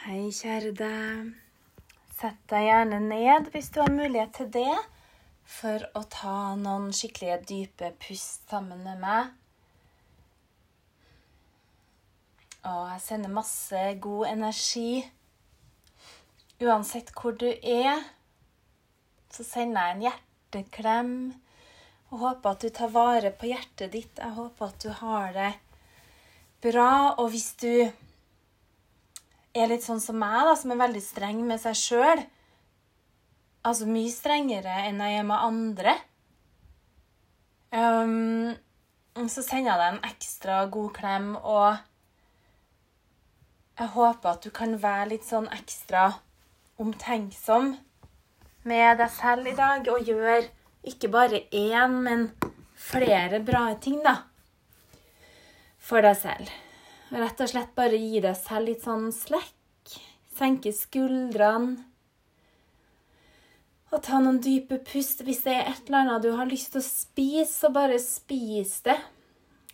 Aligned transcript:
Hei, 0.00 0.30
kjære 0.32 0.70
deg. 0.72 1.26
Sett 2.16 2.38
deg 2.48 2.62
gjerne 2.64 3.02
ned 3.04 3.50
hvis 3.52 3.66
du 3.68 3.82
har 3.82 3.90
mulighet 3.92 4.32
til 4.38 4.48
det, 4.54 4.78
for 5.44 5.84
å 5.92 6.00
ta 6.08 6.54
noen 6.56 6.86
skikkelige 6.96 7.36
dype 7.50 7.90
pust 8.00 8.48
sammen 8.48 8.80
med 8.80 8.96
meg. 9.02 9.28
Og 12.64 12.80
jeg 12.94 13.04
sender 13.10 13.36
masse 13.42 13.84
god 14.08 14.32
energi. 14.32 15.04
Uansett 16.64 17.12
hvor 17.12 17.36
du 17.36 17.50
er, 17.52 18.00
så 19.28 19.44
sender 19.44 19.84
jeg 19.84 19.98
en 19.98 20.04
hjerteklem 20.08 21.16
og 22.08 22.20
håper 22.24 22.54
at 22.56 22.64
du 22.64 22.72
tar 22.80 22.96
vare 22.96 23.36
på 23.36 23.52
hjertet 23.52 23.92
ditt. 23.92 24.16
Jeg 24.16 24.38
håper 24.40 24.72
at 24.72 24.80
du 24.80 24.94
har 25.04 25.34
det 25.36 25.56
bra. 26.64 26.92
Og 27.20 27.34
hvis 27.36 27.52
du 27.60 27.74
er 29.56 29.70
litt 29.70 29.84
sånn 29.84 30.02
som 30.02 30.18
meg, 30.20 30.44
da, 30.46 30.54
som 30.58 30.72
er 30.74 30.80
veldig 30.80 31.02
streng 31.02 31.42
med 31.46 31.60
seg 31.62 31.78
sjøl. 31.78 32.22
Altså 33.66 33.88
mye 33.90 34.12
strengere 34.12 34.76
enn 34.86 35.02
jeg 35.04 35.20
er 35.20 35.26
med 35.26 35.46
andre. 35.50 35.96
Um, 37.70 38.54
så 39.28 39.44
sender 39.44 39.72
jeg 39.72 39.80
deg 39.80 39.92
en 39.92 40.08
ekstra 40.10 40.62
god 40.72 40.90
klem, 40.96 41.28
og 41.36 41.76
jeg 43.78 43.92
håper 43.94 44.32
at 44.32 44.42
du 44.44 44.50
kan 44.54 44.74
være 44.80 45.10
litt 45.12 45.26
sånn 45.28 45.48
ekstra 45.54 46.08
omtenksom 46.80 47.74
med 48.68 48.98
deg 49.00 49.12
selv 49.12 49.48
i 49.48 49.54
dag, 49.56 49.86
og 49.92 50.08
gjøre 50.08 50.48
ikke 50.90 51.12
bare 51.12 51.44
én, 51.52 52.00
men 52.06 52.26
flere 52.80 53.40
bra 53.44 53.68
ting, 53.80 54.00
da. 54.04 54.16
For 55.80 56.04
deg 56.04 56.16
selv. 56.16 56.50
Rett 57.10 57.40
og 57.42 57.50
slett 57.50 57.72
bare 57.74 57.98
gi 57.98 58.20
deg 58.22 58.36
selv 58.38 58.70
litt 58.70 58.84
sånn 58.86 59.08
slekk. 59.14 59.94
Senke 60.36 60.70
skuldrene. 60.74 61.78
Og 63.90 64.02
ta 64.06 64.20
noen 64.22 64.38
dype 64.42 64.78
pust. 64.86 65.24
Hvis 65.26 65.42
det 65.42 65.56
er 65.56 65.72
et 65.72 65.88
eller 65.88 66.04
annet 66.04 66.22
du 66.22 66.30
har 66.38 66.46
lyst 66.46 66.70
til 66.74 66.82
å 66.82 66.86
spise, 66.86 67.50
så 67.50 67.72
bare 67.74 67.98
spis 68.02 68.76
det. 68.86 68.98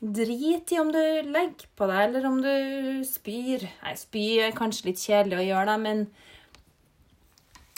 Drit 0.01 0.73
i 0.73 0.81
om 0.81 0.89
du 0.93 1.03
legger 1.28 1.69
på 1.77 1.89
deg, 1.89 2.01
eller 2.06 2.28
om 2.28 2.41
du 2.45 3.05
spyr. 3.09 3.67
Nei, 3.83 3.95
spy 4.00 4.25
er 4.47 4.56
kanskje 4.56 4.91
litt 4.91 5.03
kjedelig 5.05 5.39
å 5.43 5.47
gjøre, 5.50 5.75
det, 5.75 5.78
men 5.84 6.03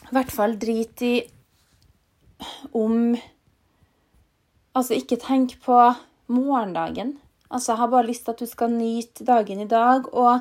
i 0.09 0.15
hvert 0.15 0.33
fall 0.33 0.55
drit 0.59 1.03
i 1.07 1.17
om 2.79 3.17
Altså, 4.79 4.95
ikke 4.95 5.17
tenk 5.19 5.57
på 5.65 5.75
morgendagen. 6.31 7.17
Altså, 7.49 7.73
jeg 7.73 7.81
har 7.81 7.93
bare 7.93 8.07
lyst 8.07 8.25
til 8.27 8.35
at 8.35 8.43
du 8.43 8.47
skal 8.49 8.73
nyte 8.73 9.25
dagen 9.25 9.61
i 9.61 9.69
dag. 9.69 10.09
Og 10.13 10.41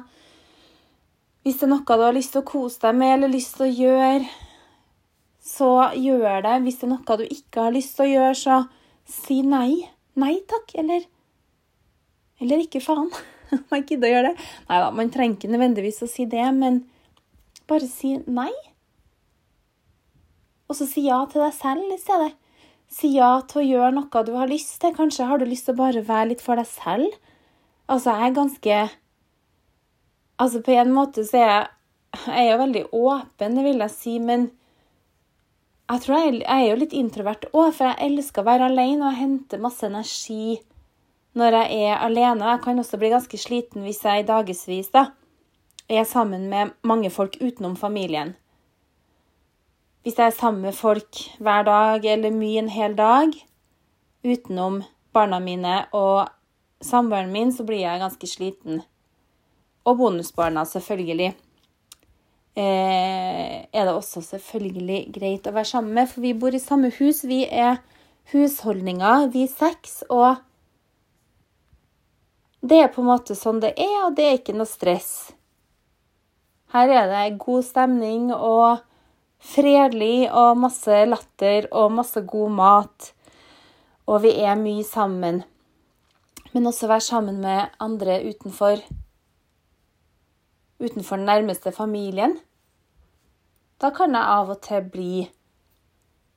hvis 1.43 1.61
det 1.61 1.67
er 1.67 1.71
noe 1.71 1.85
du 1.87 2.03
har 2.03 2.15
lyst 2.15 2.33
til 2.35 2.43
å 2.43 2.49
kose 2.49 2.81
deg 2.83 2.97
med 2.99 3.13
eller 3.15 3.31
lyst 3.31 3.55
til 3.55 3.67
å 3.67 3.71
gjøre, 3.71 4.31
så 5.47 5.69
gjør 5.95 6.41
det. 6.43 6.55
Hvis 6.65 6.81
det 6.81 6.87
er 6.89 6.91
noe 6.91 7.17
du 7.21 7.25
ikke 7.27 7.67
har 7.67 7.75
lyst 7.75 7.95
til 7.95 8.07
å 8.07 8.11
gjøre, 8.11 8.35
så 8.35 8.57
si 9.07 9.39
nei. 9.47 9.71
Nei 10.19 10.35
takk, 10.49 10.75
eller 10.75 11.07
Eller 12.37 12.61
ikke 12.61 12.83
faen. 12.83 13.07
Man 13.71 13.85
gidder 13.87 14.09
å 14.09 14.11
gjøre 14.11 14.31
det. 14.33 14.47
Nei 14.67 14.79
da, 14.83 14.89
man 14.93 15.09
trenger 15.09 15.37
ikke 15.39 15.49
nødvendigvis 15.49 16.03
å 16.05 16.09
si 16.11 16.27
det, 16.29 16.43
men 16.53 16.83
bare 17.69 17.87
si 17.89 18.11
nei. 18.27 18.51
Og 20.67 20.75
så 20.77 20.85
si 20.85 21.05
ja 21.07 21.23
til 21.31 21.41
deg 21.41 21.55
selv 21.55 21.95
i 21.95 21.97
stedet. 21.97 22.35
Si 22.87 23.11
ja 23.15 23.33
til 23.49 23.61
å 23.61 23.67
gjøre 23.67 23.95
noe 23.97 24.23
du 24.23 24.33
har 24.37 24.49
lyst 24.49 24.77
til. 24.81 24.95
Kanskje 24.95 25.27
har 25.27 25.39
du 25.39 25.45
lyst 25.45 25.67
til 25.67 25.75
å 25.75 25.81
bare 25.81 26.05
være 26.07 26.31
litt 26.31 26.43
for 26.43 26.59
deg 26.59 26.69
selv. 26.69 27.17
Altså, 27.87 28.13
jeg 28.13 28.29
er 28.31 28.39
ganske 28.39 28.77
Altså, 30.37 30.61
på 30.61 30.71
en 30.77 30.93
måte 30.93 31.23
så 31.25 31.39
er 31.39 31.47
jeg 31.47 31.67
Jeg 32.27 32.45
er 32.45 32.51
jo 32.51 32.61
veldig 32.61 32.83
åpen, 32.95 33.55
det 33.57 33.63
vil 33.65 33.81
jeg 33.83 33.93
si, 33.93 34.13
men 34.19 34.47
jeg 35.87 36.01
tror 36.03 36.17
jeg, 36.17 36.39
jeg 36.41 36.63
er 36.63 36.69
jo 36.71 36.79
litt 36.79 36.95
introvert 36.95 37.45
òg, 37.51 37.67
for 37.75 37.87
jeg 37.87 38.09
elsker 38.09 38.41
å 38.41 38.47
være 38.47 38.69
alene, 38.71 39.03
og 39.03 39.11
jeg 39.11 39.21
henter 39.21 39.61
masse 39.61 39.85
energi 39.85 40.57
når 41.37 41.59
jeg 41.59 41.91
er 41.91 42.01
alene. 42.07 42.47
Jeg 42.47 42.63
kan 42.63 42.81
også 42.81 42.99
bli 42.99 43.11
ganske 43.13 43.39
sliten 43.39 43.85
hvis 43.85 44.01
jeg 44.03 44.23
i 44.23 44.27
dagevis 44.27 44.89
da, 44.95 45.05
er 45.87 46.07
sammen 46.09 46.49
med 46.51 46.73
mange 46.87 47.11
folk 47.13 47.37
utenom 47.39 47.77
familien. 47.79 48.33
Hvis 50.07 50.15
jeg 50.15 50.31
er 50.31 50.35
sammen 50.37 50.61
med 50.63 50.71
folk 50.71 51.17
hver 51.43 51.65
dag 51.67 52.05
eller 52.07 52.31
mye 52.31 52.61
en 52.61 52.69
hel 52.71 52.93
dag 52.95 53.33
utenom 54.23 54.77
barna 55.11 55.41
mine 55.43 55.81
og 55.91 56.29
samboeren 56.79 57.33
min, 57.33 57.51
så 57.51 57.65
blir 57.67 57.81
jeg 57.81 57.99
ganske 57.99 58.29
sliten. 58.31 58.79
Og 59.83 59.99
bonusbarna, 59.99 60.63
selvfølgelig. 60.63 61.33
Eh, 62.55 63.67
er 63.67 63.83
det 63.83 63.97
også 63.97 64.23
selvfølgelig 64.29 65.01
greit 65.19 65.51
å 65.51 65.55
være 65.59 65.73
sammen 65.73 65.99
med, 65.99 66.07
for 66.07 66.23
vi 66.23 66.31
bor 66.39 66.55
i 66.55 66.63
samme 66.63 66.95
hus. 67.01 67.25
Vi 67.27 67.43
er 67.43 67.83
husholdninger, 68.31 69.27
vi 69.35 69.43
er 69.43 69.55
seks, 69.59 70.05
og 70.07 70.39
det 72.63 72.85
er 72.85 72.93
på 72.95 73.03
en 73.03 73.11
måte 73.11 73.35
sånn 73.35 73.59
det 73.59 73.75
er, 73.75 74.05
og 74.07 74.15
det 74.15 74.31
er 74.31 74.39
ikke 74.39 74.55
noe 74.55 74.71
stress. 74.71 75.33
Her 76.71 76.95
er 76.95 77.17
det 77.17 77.41
god 77.43 77.73
stemning 77.75 78.31
og 78.31 78.87
fredelig 79.43 80.29
og 80.31 80.57
masse 80.61 81.03
latter 81.07 81.67
og 81.71 81.93
masse 81.99 82.21
god 82.21 82.55
mat. 82.57 83.11
Og 84.07 84.23
vi 84.23 84.33
er 84.41 84.59
mye 84.59 84.85
sammen. 84.87 85.43
Men 86.53 86.69
også 86.69 86.87
være 86.87 87.05
sammen 87.05 87.41
med 87.43 87.73
andre 87.83 88.21
utenfor 88.29 88.81
utenfor 90.77 91.17
den 91.17 91.25
nærmeste 91.25 91.71
familien. 91.71 92.37
Da 93.81 93.89
kan 93.89 94.13
jeg 94.13 94.21
av 94.21 94.49
og 94.53 94.61
til 94.65 94.85
bli 94.93 95.27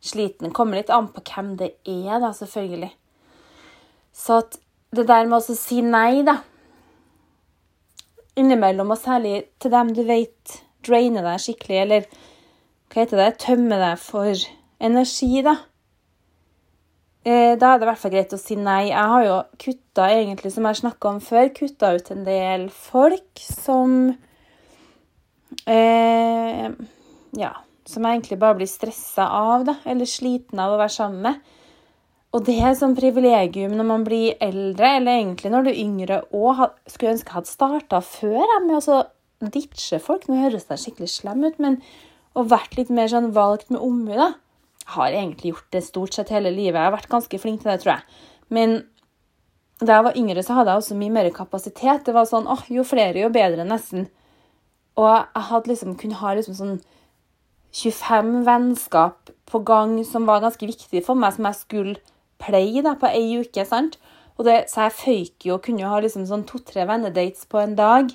sliten. 0.00 0.52
Kommer 0.52 0.80
litt 0.80 0.92
an 0.92 1.10
på 1.12 1.22
hvem 1.24 1.54
det 1.60 1.74
er, 1.88 2.18
da, 2.20 2.32
selvfølgelig. 2.36 2.90
Så 4.12 4.40
at 4.40 4.56
det 4.96 5.06
der 5.08 5.28
med 5.28 5.38
å 5.38 5.56
si 5.56 5.82
nei, 5.84 6.22
da 6.26 6.40
Innimellom, 8.40 8.92
og 8.94 8.98
særlig 8.98 9.42
til 9.60 9.72
dem 9.74 9.90
du 9.92 10.04
vet 10.06 10.60
drainer 10.86 11.24
deg 11.26 11.42
skikkelig, 11.42 11.78
eller 11.82 12.06
hva 12.90 13.04
heter 13.04 13.20
det, 13.22 13.32
tømme 13.44 13.78
deg 13.78 14.00
for 14.02 14.46
energi, 14.82 15.44
da. 15.46 15.56
Eh, 17.20 17.54
da 17.60 17.74
er 17.74 17.78
det 17.78 17.84
i 17.84 17.88
hvert 17.90 18.00
fall 18.00 18.14
greit 18.14 18.32
å 18.32 18.40
si 18.40 18.56
nei. 18.56 18.88
Jeg 18.88 19.12
har 19.12 19.24
jo 19.26 19.36
kutta, 19.60 20.08
egentlig, 20.08 20.50
som 20.54 20.66
jeg 20.66 20.80
snakka 20.80 21.12
om 21.12 21.20
før, 21.22 21.52
kutta 21.54 21.92
ut 21.94 22.10
en 22.14 22.24
del 22.26 22.66
folk 22.72 23.42
som 23.44 23.96
eh, 25.68 26.66
Ja, 27.38 27.52
som 27.86 28.06
jeg 28.06 28.16
egentlig 28.16 28.40
bare 28.40 28.58
blir 28.58 28.70
stressa 28.70 29.28
av, 29.36 29.68
da, 29.68 29.76
eller 29.84 30.08
sliten 30.08 30.58
av 30.62 30.74
å 30.74 30.80
være 30.80 30.96
sammen 30.96 31.22
med. 31.28 31.56
Og 32.34 32.44
det 32.46 32.56
er 32.62 32.76
sånn 32.78 32.94
privilegium 32.94 33.72
når 33.74 33.86
man 33.86 34.04
blir 34.06 34.38
eldre, 34.42 34.96
eller 34.98 35.18
egentlig 35.18 35.50
når 35.50 35.66
du 35.66 35.70
er 35.72 35.80
yngre 35.82 36.20
og 36.30 36.60
skulle 36.86 37.16
ønske 37.16 37.26
jeg 37.26 37.36
hadde 37.36 37.50
starta 37.50 38.02
før 38.06 38.38
jeg 38.38 38.66
med 38.66 38.90
å 38.94 39.00
ditche 39.50 39.98
folk. 40.02 40.28
Nå 40.30 40.38
høres 40.44 40.68
det 40.70 40.78
skikkelig 40.78 41.10
slem 41.10 41.42
ut, 41.48 41.58
men 41.62 41.80
og 42.38 42.50
vært 42.52 42.76
litt 42.78 42.92
mer 42.94 43.10
sånn 43.10 43.32
valgt 43.34 43.72
med 43.72 43.82
omhu, 43.82 44.14
da. 44.14 44.32
Har 44.94 45.14
egentlig 45.14 45.54
gjort 45.54 45.74
det 45.74 45.82
stort 45.86 46.16
sett 46.16 46.32
hele 46.34 46.52
livet. 46.52 46.78
Jeg 46.78 46.88
har 46.88 46.94
vært 46.94 47.10
ganske 47.10 47.40
flink 47.42 47.62
til 47.62 47.72
det, 47.72 47.80
tror 47.82 47.96
jeg. 47.96 48.22
Men 48.50 48.76
da 49.80 49.96
jeg 49.96 50.06
var 50.06 50.18
yngre, 50.18 50.44
så 50.44 50.56
hadde 50.58 50.72
jeg 50.72 50.82
også 50.82 50.96
mye 51.00 51.14
mer 51.14 51.28
kapasitet. 51.34 52.04
Det 52.06 52.14
var 52.14 52.28
sånn 52.28 52.48
åh, 52.50 52.64
jo 52.72 52.84
flere, 52.86 53.22
jo 53.22 53.30
bedre, 53.32 53.66
nesten. 53.66 54.08
Og 54.98 55.08
jeg 55.08 55.46
hadde 55.50 55.72
liksom 55.72 55.96
kunne 56.00 56.18
ha 56.20 56.34
liksom 56.36 56.56
sånn 56.58 56.80
25 57.76 58.40
vennskap 58.48 59.30
på 59.50 59.60
gang 59.66 59.94
som 60.06 60.26
var 60.26 60.42
ganske 60.42 60.66
viktige 60.66 61.04
for 61.06 61.18
meg, 61.18 61.36
som 61.36 61.46
jeg 61.46 61.58
skulle 61.60 61.96
pleie 62.42 62.82
da, 62.84 62.96
på 62.98 63.08
ei 63.10 63.40
uke. 63.40 63.64
sant? 63.66 63.98
Og 64.36 64.46
det, 64.48 64.70
så 64.72 64.88
jeg 64.88 64.96
føyk 64.96 65.46
jo 65.46 65.56
og 65.58 65.64
kunne 65.66 65.84
jo 65.84 65.92
ha 65.92 66.00
liksom 66.02 66.26
sånn 66.28 66.46
to-tre 66.48 66.86
vennedates 66.88 67.46
på 67.50 67.60
en 67.60 67.76
dag. 67.78 68.10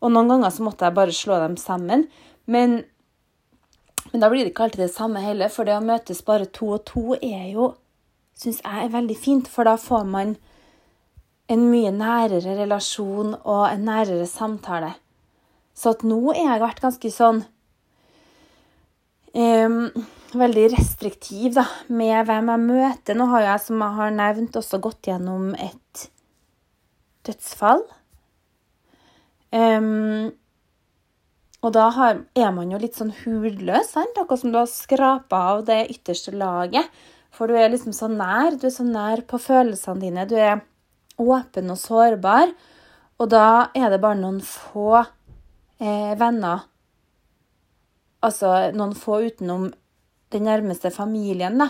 Og 0.00 0.12
noen 0.14 0.30
ganger 0.30 0.52
så 0.54 0.64
måtte 0.64 0.86
jeg 0.86 0.96
bare 0.96 1.14
slå 1.14 1.40
dem 1.42 1.56
sammen. 1.60 2.06
Men 2.46 2.84
men 4.12 4.22
da 4.22 4.30
blir 4.30 4.44
det 4.44 4.52
ikke 4.52 4.66
alltid 4.66 4.84
det 4.84 4.92
samme 4.94 5.22
heller, 5.22 5.50
for 5.52 5.68
det 5.68 5.76
å 5.76 5.84
møtes 5.84 6.24
bare 6.26 6.48
to 6.50 6.72
og 6.76 6.84
to 6.88 7.14
er 7.16 7.50
jo, 7.52 7.72
syns 8.38 8.58
jeg, 8.64 8.84
er 8.84 8.94
veldig 8.94 9.16
fint. 9.18 9.50
For 9.50 9.68
da 9.68 9.76
får 9.78 10.06
man 10.10 10.34
en 11.50 11.66
mye 11.70 11.92
nærere 11.94 12.56
relasjon 12.58 13.36
og 13.40 13.64
en 13.68 13.86
nærere 13.86 14.26
samtale. 14.30 14.94
Så 15.74 15.94
at 15.94 16.02
nå 16.06 16.20
har 16.32 16.40
jeg 16.42 16.62
vært 16.64 16.82
ganske 16.84 17.12
sånn 17.14 17.44
um, 19.34 19.84
Veldig 20.30 20.68
restriktiv 20.70 21.56
da, 21.56 21.64
med 21.90 22.28
hvem 22.28 22.52
jeg 22.52 22.62
møter. 22.62 23.16
Nå 23.18 23.24
har 23.32 23.42
jeg, 23.42 23.62
som 23.64 23.80
jeg 23.82 23.96
har 23.96 24.12
nevnt, 24.14 24.58
også 24.60 24.78
gått 24.78 25.08
gjennom 25.10 25.48
et 25.58 26.04
dødsfall. 27.26 27.82
Um, 29.50 30.30
og 31.60 31.74
da 31.76 31.90
har, 31.92 32.22
er 32.32 32.52
man 32.56 32.70
jo 32.72 32.80
litt 32.80 32.96
sånn 32.96 33.12
hudløs, 33.20 33.92
sant? 33.92 34.16
akkurat 34.16 34.40
som 34.40 34.52
du 34.52 34.58
har 34.62 34.68
skrapa 34.70 35.40
av 35.52 35.64
det 35.68 35.82
ytterste 35.92 36.32
laget. 36.32 36.88
For 37.36 37.50
du 37.50 37.56
er 37.56 37.68
liksom 37.70 37.92
så 37.94 38.08
nær. 38.10 38.56
Du 38.56 38.66
er 38.66 38.74
så 38.74 38.86
nær 38.86 39.20
på 39.28 39.38
følelsene 39.38 40.00
dine. 40.00 40.24
Du 40.26 40.36
er 40.40 40.62
åpen 41.20 41.70
og 41.72 41.78
sårbar. 41.78 42.54
Og 43.20 43.28
da 43.28 43.68
er 43.76 43.92
det 43.92 44.00
bare 44.00 44.16
noen 44.16 44.40
få 44.40 45.02
eh, 45.02 46.16
venner, 46.16 46.64
altså 48.24 48.72
noen 48.72 48.96
få 48.96 49.20
utenom 49.28 49.68
den 50.32 50.46
nærmeste 50.46 50.90
familien, 50.94 51.58
da, 51.60 51.68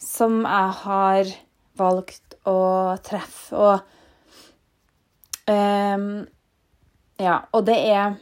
som 0.00 0.40
jeg 0.46 0.74
har 0.80 1.32
valgt 1.80 2.38
å 2.48 2.96
treffe. 3.04 3.56
Og 3.56 3.78
um, 5.50 6.24
Ja, 7.20 7.42
og 7.52 7.66
det 7.68 7.76
er 7.92 8.16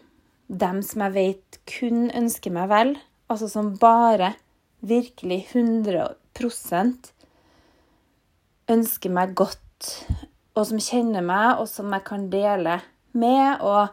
dem 0.49 0.81
som 0.85 1.05
jeg 1.07 1.15
vet 1.15 1.59
kun 1.69 2.09
ønsker 2.17 2.53
meg 2.55 2.69
vel, 2.73 2.95
altså 3.29 3.49
som 3.53 3.75
bare 3.81 4.35
virkelig 4.81 5.43
100% 5.53 7.13
ønsker 8.73 9.13
meg 9.13 9.35
godt, 9.37 9.93
og 10.57 10.67
som 10.69 10.83
kjenner 10.83 11.25
meg, 11.25 11.61
og 11.61 11.69
som 11.71 11.93
jeg 11.95 12.05
kan 12.07 12.29
dele 12.33 12.81
med. 13.17 13.63
Og 13.63 13.89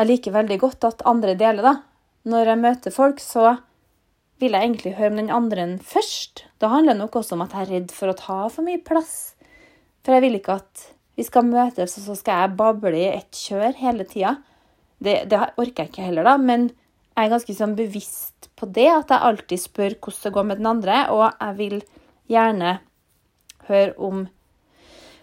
jeg 0.00 0.10
liker 0.10 0.36
veldig 0.36 0.58
godt 0.62 0.88
at 0.88 1.04
andre 1.08 1.36
deler, 1.38 1.64
da. 1.64 1.74
Når 2.24 2.50
jeg 2.50 2.62
møter 2.62 2.94
folk, 2.94 3.20
så 3.20 3.56
vil 4.40 4.56
jeg 4.56 4.66
egentlig 4.66 4.94
høre 4.98 5.12
om 5.12 5.20
den 5.20 5.32
andre 5.32 5.66
først. 5.84 6.46
Da 6.60 6.70
handler 6.72 6.94
det 6.94 7.02
nok 7.02 7.20
også 7.20 7.36
om 7.36 7.44
at 7.44 7.54
jeg 7.54 7.66
er 7.66 7.72
redd 7.74 7.94
for 7.94 8.10
å 8.10 8.18
ta 8.18 8.38
for 8.52 8.66
mye 8.66 8.82
plass. 8.84 9.34
For 10.04 10.16
jeg 10.16 10.24
vil 10.24 10.38
ikke 10.40 10.58
at 10.60 10.88
vi 11.14 11.26
skal 11.26 11.46
møtes, 11.46 11.98
og 11.98 12.08
så 12.08 12.16
skal 12.18 12.42
jeg 12.42 12.56
bable 12.58 12.96
i 12.98 13.06
ett 13.12 13.38
kjør 13.38 13.76
hele 13.78 14.06
tida. 14.08 14.36
Det, 15.04 15.16
det, 15.30 15.40
orker 15.60 15.84
jeg 15.84 15.92
ikke 15.92 16.06
heller, 16.08 16.26
da. 16.26 16.36
Men 16.40 16.70
jeg 17.14 17.26
er 17.26 17.34
ganske 17.34 17.56
sånn 17.56 17.76
bevisst 17.78 18.48
på 18.58 18.68
det, 18.74 18.88
at 18.90 19.12
jeg 19.12 19.26
alltid 19.28 19.62
spør 19.62 19.98
hvordan 19.98 20.24
det 20.24 20.34
går 20.36 20.48
med 20.48 20.60
den 20.60 20.70
andre. 20.70 20.98
Og 21.14 21.24
jeg 21.28 21.58
vil 21.60 21.78
gjerne 22.32 22.78
høre 23.68 23.94
om 24.00 24.26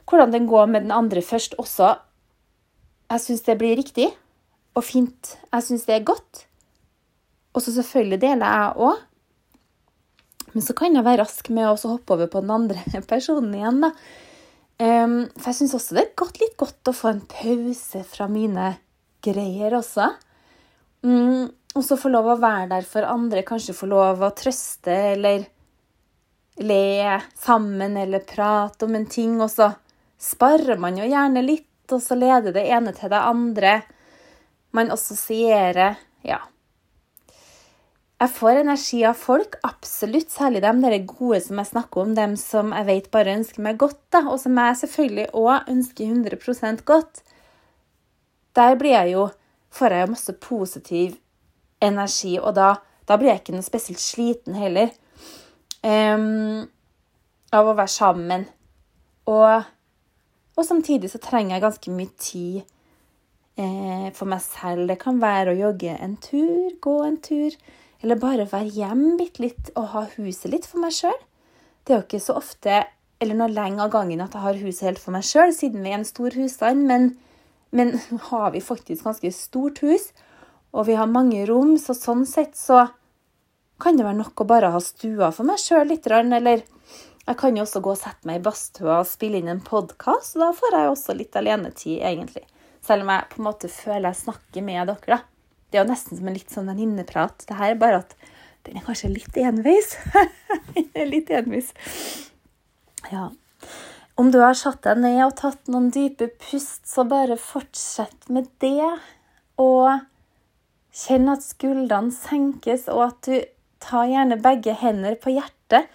hvordan 0.10 0.34
den 0.34 0.48
går 0.50 0.72
med 0.72 0.88
den 0.88 0.96
andre 0.96 1.24
først 1.24 1.58
også. 1.62 1.96
Jeg 3.12 3.24
syns 3.26 3.46
det 3.48 3.60
blir 3.60 3.78
riktig 3.80 4.08
og 4.76 4.86
fint. 4.88 5.36
Jeg 5.52 5.68
syns 5.68 5.88
det 5.88 5.98
er 5.98 6.08
godt. 6.08 6.46
Og 7.52 7.64
så 7.64 7.74
selvfølgelig 7.76 8.22
deler 8.22 8.46
jeg 8.48 8.76
òg. 8.88 9.08
Men 10.52 10.66
så 10.66 10.76
kan 10.76 10.96
jeg 10.96 11.08
være 11.08 11.24
rask 11.24 11.48
med 11.54 11.70
å 11.70 11.76
hoppe 11.94 12.16
over 12.16 12.28
på 12.32 12.42
den 12.44 12.52
andre 12.54 12.84
personen 13.12 13.56
igjen, 13.56 13.84
da. 13.86 13.94
Um, 14.82 15.28
for 15.38 15.52
jeg 15.52 15.60
syns 15.60 15.76
også 15.78 15.94
det 15.94 16.02
er 16.02 16.16
godt, 16.18 16.40
litt 16.42 16.56
godt 16.58 16.90
å 16.90 16.96
få 16.96 17.12
en 17.12 17.22
pause 17.30 18.00
fra 18.10 18.26
mine 18.32 18.72
greier 19.24 19.78
også. 19.78 20.10
Mm, 21.06 21.50
og 21.76 21.86
så 21.86 21.98
få 21.98 22.12
lov 22.12 22.34
å 22.34 22.40
være 22.42 22.70
der 22.74 22.88
for 22.88 23.08
andre, 23.08 23.46
kanskje 23.48 23.78
få 23.78 23.90
lov 23.90 24.22
å 24.26 24.34
trøste 24.36 24.94
eller 25.14 25.48
le 26.62 27.20
sammen 27.40 27.98
eller 27.98 28.26
prate 28.28 28.86
om 28.86 28.96
en 28.96 29.08
ting. 29.10 29.40
Og 29.42 29.50
så 29.54 29.72
sparer 30.22 30.80
man 30.82 31.00
jo 31.00 31.08
gjerne 31.08 31.44
litt, 31.46 31.68
og 31.92 32.02
så 32.04 32.18
leder 32.20 32.56
det 32.56 32.68
ene 32.70 32.94
til 32.96 33.12
det 33.12 33.26
andre. 33.34 33.82
Man 34.72 34.92
assosierer 34.94 36.00
Ja. 36.24 36.38
Jeg 38.22 38.30
får 38.30 38.60
energi 38.60 39.00
av 39.10 39.16
folk, 39.18 39.56
absolutt. 39.66 40.30
Særlig 40.30 40.60
dem 40.62 40.84
der 40.84 40.94
gode 41.10 41.40
som 41.42 41.58
jeg 41.58 41.72
snakker 41.72 42.04
om, 42.04 42.12
dem 42.14 42.36
som 42.38 42.70
jeg 42.78 42.86
vet 42.86 43.08
bare 43.10 43.34
ønsker 43.34 43.64
meg 43.66 43.80
godt, 43.82 43.98
da, 44.14 44.22
og 44.30 44.38
som 44.44 44.60
jeg 44.62 44.78
selvfølgelig 44.84 45.26
òg 45.34 45.72
ønsker 45.74 46.06
100 46.06 46.84
godt. 46.86 47.24
Der 48.58 48.76
blir 48.80 48.96
jeg 48.96 49.14
jo, 49.14 49.28
får 49.72 49.96
jeg 49.96 50.06
jo 50.06 50.12
masse 50.14 50.34
positiv 50.44 51.18
energi, 51.82 52.36
og 52.40 52.56
da, 52.58 52.74
da 53.08 53.18
blir 53.18 53.32
jeg 53.32 53.42
ikke 53.42 53.56
noe 53.56 53.66
spesielt 53.66 54.02
sliten 54.02 54.58
heller 54.60 54.92
um, 55.84 56.68
av 57.52 57.70
å 57.70 57.78
være 57.78 57.94
sammen. 57.94 58.46
Og, 59.32 59.66
og, 60.58 60.64
samtidig 60.66 61.12
så 61.12 61.22
trenger 61.22 61.56
jeg 61.56 61.66
ganske 61.66 61.94
mye 61.94 62.14
tid 62.22 62.62
eh, 63.60 64.08
for 64.18 64.30
meg 64.30 64.42
selv. 64.46 64.88
Det 64.90 64.98
kan 65.02 65.22
være 65.22 65.54
å 65.54 65.60
jogge 65.60 65.96
en 65.98 66.18
tur, 66.22 66.72
gå 66.82 66.96
en 67.06 67.20
tur. 67.24 67.58
Eller 68.02 68.18
bare 68.18 68.50
være 68.50 68.72
hjemme 68.74 69.14
bitte 69.20 69.44
litt 69.44 69.70
og 69.76 69.92
ha 69.94 70.08
huset 70.16 70.50
litt 70.50 70.66
for 70.66 70.82
meg 70.82 70.96
sjøl. 70.96 71.18
Det 71.86 71.94
er 71.94 72.00
jo 72.00 72.08
ikke 72.08 72.24
så 72.24 72.38
ofte 72.40 72.82
eller 73.22 73.38
noe 73.38 73.54
lenge 73.54 73.84
av 73.84 73.92
gangen 73.94 74.24
at 74.24 74.34
jeg 74.34 74.42
har 74.42 74.62
huset 74.64 74.88
helt 74.88 75.02
for 75.02 75.14
meg 75.14 75.26
sjøl, 75.28 75.52
siden 75.54 75.84
vi 75.86 75.92
er 75.92 76.00
en 76.00 76.08
stor 76.08 76.34
husstand. 76.34 76.88
Men, 76.90 77.12
men 77.72 77.96
har 78.30 78.52
vi 78.56 78.62
faktisk 78.64 79.08
ganske 79.08 79.32
stort 79.36 79.82
hus, 79.86 80.12
og 80.72 80.88
vi 80.88 80.96
har 80.96 81.12
mange 81.12 81.44
rom, 81.50 81.76
så 81.80 81.96
sånn 81.98 82.26
sett 82.28 82.56
så 82.56 82.86
kan 83.82 83.98
det 83.98 84.06
være 84.06 84.22
nok 84.22 84.44
å 84.44 84.48
bare 84.48 84.70
ha 84.72 84.80
stua 84.84 85.32
for 85.36 85.48
meg 85.48 85.60
sjøl 85.60 85.90
litt. 85.90 86.06
Eller 86.08 86.62
jeg 86.62 87.38
kan 87.40 87.58
jo 87.58 87.66
også 87.66 87.82
gå 87.84 87.92
og 87.96 88.00
sette 88.00 88.30
meg 88.30 88.40
i 88.40 88.44
badstua 88.46 89.00
og 89.02 89.10
spille 89.10 89.42
inn 89.42 89.50
en 89.52 89.64
podkast. 89.66 90.38
Da 90.40 90.52
får 90.56 90.78
jeg 90.78 90.92
også 90.92 91.16
litt 91.18 91.36
alenetid, 91.40 91.98
egentlig. 92.00 92.46
Selv 92.86 93.06
om 93.06 93.12
jeg 93.14 93.30
på 93.34 93.42
en 93.42 93.48
måte 93.50 93.72
føler 93.74 94.10
jeg 94.10 94.22
snakker 94.22 94.66
med 94.66 94.94
dere, 94.94 95.18
da. 95.18 95.20
Det 95.72 95.80
er 95.80 95.86
jo 95.86 95.92
nesten 95.92 96.20
som 96.20 96.28
en 96.28 96.36
litt 96.36 96.52
sånn 96.52 96.68
venninneprat. 96.68 97.46
Det 97.48 97.58
her 97.58 97.74
er 97.74 97.82
bare 97.82 98.02
at 98.04 98.16
den 98.68 98.78
er 98.78 98.86
kanskje 98.86 99.14
litt 99.14 99.38
enveis. 99.40 99.94
litt 101.14 101.32
enveis. 101.34 101.72
Ja. 103.12 103.30
Om 104.22 104.28
du 104.30 104.38
har 104.44 104.54
satt 104.54 104.84
deg 104.86 105.00
ned 105.02 105.18
og 105.24 105.32
tatt 105.40 105.70
noen 105.72 105.88
dype 105.90 106.28
pust, 106.44 106.84
så 106.86 107.08
bare 107.10 107.40
fortsett 107.42 108.28
med 108.30 108.52
det. 108.62 108.92
Og 109.58 109.88
kjenn 110.94 111.32
at 111.32 111.42
skuldrene 111.42 112.14
senkes, 112.14 112.86
og 112.92 113.02
at 113.08 113.26
du 113.26 113.40
tar 113.82 114.12
gjerne 114.12 114.38
begge 114.44 114.76
hender 114.78 115.18
på 115.18 115.34
hjertet. 115.34 115.90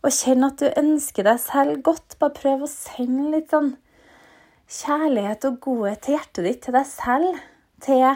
Og 0.00 0.14
kjenn 0.14 0.46
at 0.48 0.62
du 0.62 0.70
ønsker 0.70 1.28
deg 1.28 1.42
selv 1.42 1.82
godt. 1.84 2.16
Bare 2.22 2.38
prøv 2.38 2.64
å 2.64 2.70
sende 2.70 3.28
litt 3.34 3.52
sånn 3.52 3.74
kjærlighet 4.72 5.44
og 5.50 5.60
godhet 5.68 6.06
til 6.06 6.16
hjertet 6.16 6.48
ditt, 6.48 6.64
til 6.64 6.78
deg 6.80 6.88
selv. 6.88 7.46
Til 7.84 8.08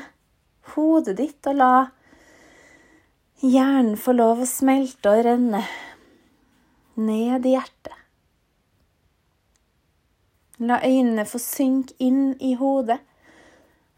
hodet 0.72 1.18
ditt 1.20 1.52
og 1.52 1.60
la 1.60 1.72
hjernen 3.44 4.00
få 4.00 4.16
lov 4.16 4.40
å 4.40 4.48
smelte 4.48 5.12
og 5.12 5.26
renne 5.28 5.66
ned 6.96 7.44
i 7.44 7.58
hjertet. 7.58 7.99
La 10.60 10.76
øynene 10.84 11.24
få 11.24 11.38
synke 11.40 11.94
inn 12.04 12.34
i 12.36 12.52
hodet, 12.60 12.98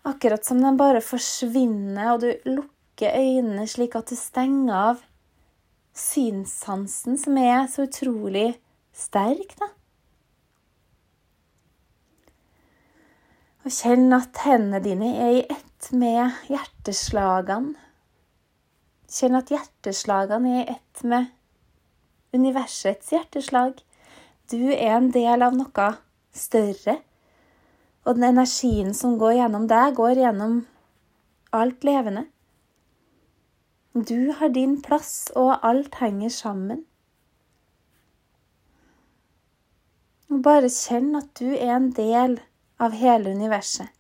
akkurat 0.07 0.47
som 0.47 0.61
de 0.63 0.71
bare 0.79 1.01
forsvinner, 1.03 2.13
og 2.13 2.23
du 2.23 2.53
lukker 2.55 3.17
øynene 3.19 3.67
slik 3.67 3.97
at 3.99 4.11
du 4.11 4.19
stenger 4.19 4.77
av 4.79 5.01
synssansen, 5.95 7.19
som 7.19 7.39
er 7.39 7.67
så 7.71 7.89
utrolig 7.89 8.53
sterk, 8.95 9.57
da. 9.59 9.73
Og 13.63 13.71
kjenn 13.71 14.09
at 14.15 14.39
hendene 14.43 14.83
dine 14.83 15.11
er 15.23 15.35
i 15.37 15.43
ett 15.51 15.91
med 15.95 16.39
hjerteslagene. 16.51 17.75
Kjenn 19.13 19.39
at 19.39 19.51
hjerteslagene 19.53 20.55
er 20.57 20.63
i 20.63 20.77
ett 20.79 21.03
med 21.07 21.29
universets 22.35 23.13
hjerteslag. 23.13 23.77
Du 24.51 24.73
er 24.73 24.97
en 24.97 25.13
del 25.15 25.45
av 25.47 25.55
noe 25.55 25.91
større. 26.33 26.99
Og 28.05 28.17
den 28.19 28.25
energien 28.33 28.95
som 28.95 29.19
går 29.21 29.39
gjennom 29.39 29.67
deg, 29.71 29.95
går 29.97 30.23
gjennom 30.25 30.63
alt 31.53 31.85
levende. 31.85 32.27
Du 33.93 34.33
har 34.33 34.49
din 34.49 34.79
plass, 34.83 35.31
og 35.37 35.59
alt 35.63 35.95
henger 36.01 36.33
sammen. 36.33 36.85
Bare 40.33 40.71
kjenn 40.73 41.13
at 41.19 41.29
du 41.37 41.53
er 41.53 41.75
en 41.77 41.91
del 41.93 42.39
av 42.81 42.97
hele 42.97 43.35
universet. 43.37 43.91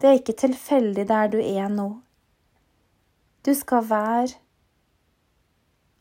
Det 0.00 0.08
er 0.08 0.20
ikke 0.20 0.38
tilfeldig 0.46 1.08
der 1.10 1.32
du 1.32 1.40
er 1.42 1.66
nå. 1.68 1.88
Du 3.44 3.50
skal 3.58 3.84
være 3.90 4.38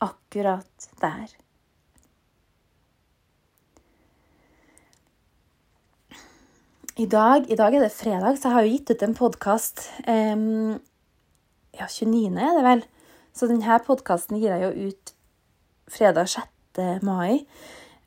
akkurat 0.05 0.89
der. 1.01 1.33
I 6.99 7.05
dag, 7.07 7.45
I 7.47 7.55
dag, 7.55 7.71
er 7.75 7.79
det 7.85 7.93
fredag, 7.95 8.35
så 8.35 8.49
jeg 8.49 8.55
har 8.57 8.65
jo 8.65 8.71
gitt 8.73 8.89
ut 8.91 9.03
en 9.05 9.13
podkast 9.15 9.85
um, 10.03 10.75
Ja, 11.71 11.87
29. 11.87 12.35
er 12.35 12.51
det 12.57 12.63
vel. 12.65 12.81
Så 13.31 13.47
denne 13.47 13.79
podkasten 13.85 14.35
gir 14.35 14.51
jeg 14.51 14.63
jo 14.65 14.71
ut 14.89 15.13
fredag 15.95 16.27
6. 16.33 16.43
mai. 17.07 17.47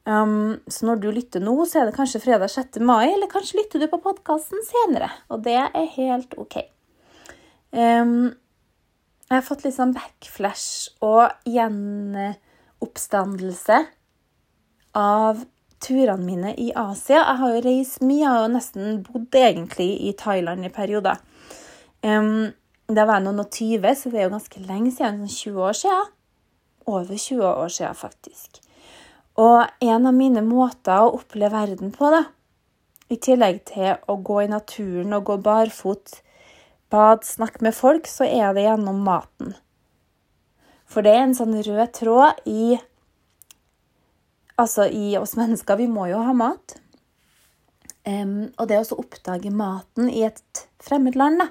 Um, 0.05 0.61
så 0.69 0.85
når 0.91 0.97
du 1.01 1.09
lytter 1.09 1.41
nå, 1.41 1.65
så 1.65 1.81
er 1.81 1.89
det 1.89 1.97
kanskje 1.97 2.21
fredag 2.21 2.53
6. 2.53 2.85
mai, 2.85 3.09
eller 3.15 3.33
kanskje 3.33 3.57
lytter 3.63 3.81
du 3.81 3.89
på 3.89 4.05
podkasten 4.05 4.61
senere. 4.69 5.09
Og 5.33 5.41
det 5.47 5.57
er 5.63 5.89
helt 5.97 6.37
OK. 6.37 6.61
Um, 7.73 8.37
jeg 9.31 9.37
har 9.39 9.49
fått 9.49 9.65
litt 9.65 9.79
sånn 9.79 9.97
backflash 9.97 10.93
og 11.01 11.33
gjenoppstandelse 11.49 13.89
av 15.01 15.49
turene 15.83 16.25
mine 16.25 16.55
i 16.57 16.71
Asia. 16.77 17.21
Jeg 17.21 17.39
har 17.43 17.55
jo 17.55 17.63
reist 17.67 18.03
mye, 18.05 18.23
jeg 18.23 18.31
har 18.31 18.43
jo 18.47 18.55
nesten 18.55 18.99
bodd 19.07 19.39
egentlig 19.39 19.91
i 20.09 20.15
Thailand 20.19 20.67
i 20.67 20.73
perioder. 20.73 21.23
Um, 22.03 22.51
da 22.93 23.07
var 23.07 23.21
jeg 23.21 23.27
noen 23.29 23.45
og 23.45 23.51
tyve, 23.55 23.95
så 23.97 24.11
det 24.11 24.21
er 24.21 24.29
jo 24.29 24.35
ganske 24.37 24.67
lenge 24.67 24.93
siden. 24.95 25.23
Sånn 25.23 25.33
20 25.33 25.43
sånn 25.43 25.63
år 25.69 25.79
siden. 25.81 26.13
Over 26.93 27.25
20 27.25 27.49
år 27.49 27.75
siden, 27.77 27.99
faktisk. 27.99 28.63
Og 29.41 29.87
en 29.87 30.09
av 30.09 30.17
mine 30.17 30.43
måter 30.45 31.01
å 31.01 31.15
oppleve 31.17 31.55
verden 31.55 31.93
på, 31.95 32.11
da, 32.13 32.25
i 33.13 33.19
tillegg 33.21 33.63
til 33.69 33.95
å 34.09 34.19
gå 34.25 34.43
i 34.43 34.51
naturen 34.51 35.15
og 35.17 35.27
gå 35.29 35.39
barfot 35.45 36.21
bad, 36.93 37.25
snakke 37.25 37.65
med 37.65 37.77
folk, 37.77 38.09
så 38.09 38.27
er 38.29 38.53
det 38.57 38.67
gjennom 38.67 39.01
maten. 39.07 39.55
For 40.85 41.05
det 41.05 41.15
er 41.15 41.23
en 41.25 41.37
sånn 41.37 41.57
rød 41.57 41.93
tråd 41.97 42.43
i 42.49 42.77
Altså 44.61 44.87
i 44.89 45.17
oss 45.19 45.37
mennesker. 45.39 45.81
Vi 45.81 45.89
må 45.91 46.09
jo 46.11 46.21
ha 46.25 46.35
mat. 46.37 46.77
Um, 48.03 48.51
og 48.59 48.67
det 48.69 48.81
å 48.83 48.99
oppdage 48.99 49.53
maten 49.55 50.09
i 50.11 50.25
et 50.27 50.65
fremmed 50.83 51.15
land, 51.15 51.39
da, 51.39 51.47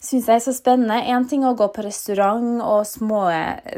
syns 0.00 0.28
jeg 0.30 0.40
er 0.40 0.44
så 0.44 0.54
spennende. 0.56 0.96
Én 1.04 1.26
ting 1.28 1.44
er 1.44 1.52
å 1.52 1.58
gå 1.58 1.68
på 1.74 1.84
restaurant 1.84 2.62
og 2.64 2.86
små 2.88 3.26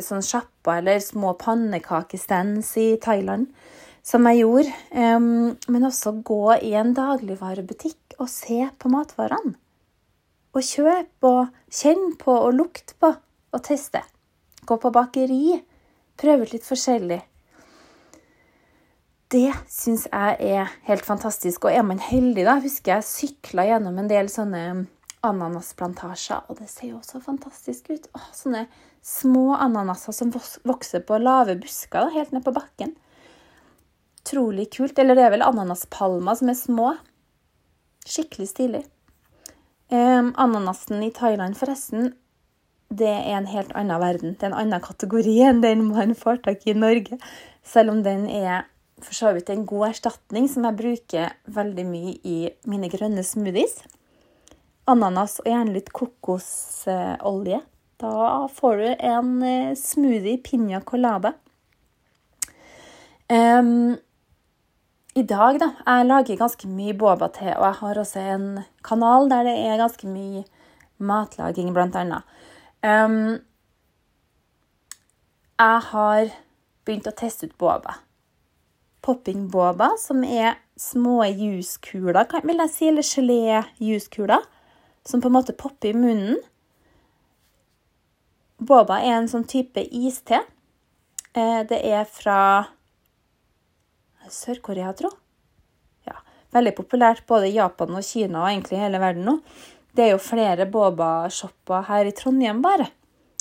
sånn 0.04 0.22
sjapper 0.24 0.80
eller 0.80 1.00
små 1.02 1.34
pannekakestands 1.40 2.76
i 2.80 2.92
Thailand, 3.02 3.48
som 4.06 4.28
jeg 4.30 4.44
gjorde. 4.44 4.76
Um, 4.94 5.56
men 5.68 5.88
også 5.88 6.14
gå 6.26 6.44
i 6.60 6.76
en 6.78 6.94
dagligvarebutikk 6.96 8.20
og 8.20 8.30
se 8.30 8.62
på 8.78 8.92
matvarene. 8.92 9.56
Og 10.50 10.66
kjøpe 10.66 11.28
og 11.30 11.50
kjenne 11.70 12.16
på 12.18 12.34
og 12.34 12.56
lukte 12.58 12.96
på 12.98 13.12
og 13.50 13.60
teste. 13.66 14.02
Gå 14.66 14.78
på 14.82 14.90
bakeri. 14.94 15.58
Prøve 16.18 16.46
ut 16.46 16.54
litt 16.54 16.66
forskjellig. 16.66 17.20
Det 19.30 19.50
syns 19.70 20.08
jeg 20.10 20.38
er 20.42 20.70
helt 20.88 21.06
fantastisk. 21.06 21.64
Og 21.64 21.74
er 21.74 21.84
man 21.86 22.00
heldig, 22.02 22.42
da 22.48 22.56
Husker 22.62 22.96
jeg 22.96 23.06
sykla 23.06 23.68
gjennom 23.68 24.00
en 24.00 24.08
del 24.10 24.30
sånne 24.32 24.62
ananasplantasjer, 25.26 26.46
og 26.48 26.58
det 26.58 26.70
ser 26.72 26.94
jo 26.94 27.02
så 27.04 27.20
fantastisk 27.22 27.92
ut. 27.92 28.08
Åh, 28.16 28.30
sånne 28.34 28.64
små 29.04 29.52
ananaser 29.54 30.16
som 30.16 30.32
vokser 30.66 31.04
på 31.06 31.18
lave 31.20 31.54
busker 31.60 32.06
da, 32.06 32.14
helt 32.16 32.32
ned 32.34 32.42
på 32.46 32.54
bakken. 32.56 32.96
Utrolig 34.20 34.66
kult. 34.74 34.98
Eller 34.98 35.18
det 35.18 35.28
er 35.28 35.36
vel 35.36 35.46
ananaspalmer 35.46 36.40
som 36.40 36.50
er 36.50 36.58
små. 36.58 36.88
Skikkelig 38.08 38.48
stilig. 38.50 38.82
Um, 39.90 40.32
ananasen 40.38 41.02
i 41.02 41.12
Thailand, 41.14 41.56
forresten, 41.58 42.12
det 42.90 43.10
er 43.10 43.36
en 43.36 43.48
helt 43.50 43.70
annen 43.78 44.02
verden. 44.02 44.34
Det 44.34 44.48
er 44.48 44.50
en 44.50 44.60
annen 44.64 44.82
kategori 44.82 45.36
enn 45.46 45.62
den 45.62 45.86
man 45.92 46.16
får 46.18 46.42
tak 46.46 46.66
i 46.66 46.74
i 46.74 46.78
Norge. 46.78 47.18
Selv 47.62 47.94
om 47.94 48.02
den 48.02 48.26
er 48.26 48.66
for 49.04 49.16
så 49.16 49.32
vidt 49.36 49.50
en 49.52 49.66
god 49.68 49.90
erstatning 49.90 50.48
som 50.50 50.66
jeg 50.68 50.78
bruker 50.78 51.34
veldig 51.50 51.86
mye 51.88 52.14
i 52.26 52.36
mine 52.70 52.90
grønne 52.92 53.24
smoothies. 53.26 53.80
Ananas 54.90 55.38
og 55.42 55.50
gjerne 55.50 55.74
litt 55.74 55.92
kokosolje. 55.94 57.60
Da 58.00 58.46
får 58.56 58.78
du 58.80 58.86
en 58.94 59.32
eh, 59.44 59.74
smoothie 59.76 60.40
piña 60.42 60.80
colada. 60.84 61.34
Um, 63.30 63.98
I 65.14 65.22
dag, 65.22 65.58
da 65.60 65.68
Jeg 65.86 66.06
lager 66.06 66.38
ganske 66.40 66.68
mye 66.68 66.94
boba-te, 66.98 67.52
og 67.56 67.66
jeg 67.66 67.78
har 67.82 67.98
også 67.98 68.24
en 68.34 68.46
kanal 68.82 69.28
der 69.30 69.44
det 69.46 69.56
er 69.68 69.78
ganske 69.78 70.08
mye 70.08 70.44
matlaging, 70.98 71.72
blant 71.74 71.96
annet. 71.96 72.22
Um, 72.82 73.38
jeg 75.60 75.80
har 75.92 76.32
begynt 76.84 77.10
å 77.10 77.14
teste 77.14 77.50
ut 77.50 77.58
boba. 77.60 78.00
Popping-boba, 79.04 79.94
som 79.98 80.24
er 80.24 80.58
små 80.80 81.22
juskuler, 81.24 82.26
vil 82.44 82.62
jeg 82.64 82.72
si, 82.72 82.88
eller 82.90 83.06
gelé-juskuler, 83.06 84.44
som 85.06 85.22
på 85.22 85.30
en 85.30 85.36
måte 85.38 85.56
popper 85.56 85.92
i 85.92 85.96
munnen. 85.96 86.40
Boba 88.60 88.98
er 89.00 89.16
en 89.16 89.30
sånn 89.30 89.46
type 89.48 89.80
iste. 89.80 90.42
Eh, 91.32 91.60
det 91.68 91.80
er 91.80 92.04
fra 92.04 92.68
Sør-Korea, 94.28 94.92
tro. 94.98 95.08
Ja, 96.04 96.20
veldig 96.52 96.74
populært 96.76 97.24
både 97.30 97.48
i 97.48 97.56
Japan 97.56 97.96
og 97.96 98.04
Kina 98.04 98.44
og 98.44 98.50
egentlig 98.50 98.82
hele 98.82 99.00
verden 99.00 99.24
nå. 99.26 99.38
Det 99.96 100.04
er 100.04 100.12
jo 100.12 100.22
flere 100.22 100.68
boba-shopper 100.70 101.88
her 101.88 102.10
i 102.10 102.14
Trondheim, 102.14 102.60
bare. 102.62 102.90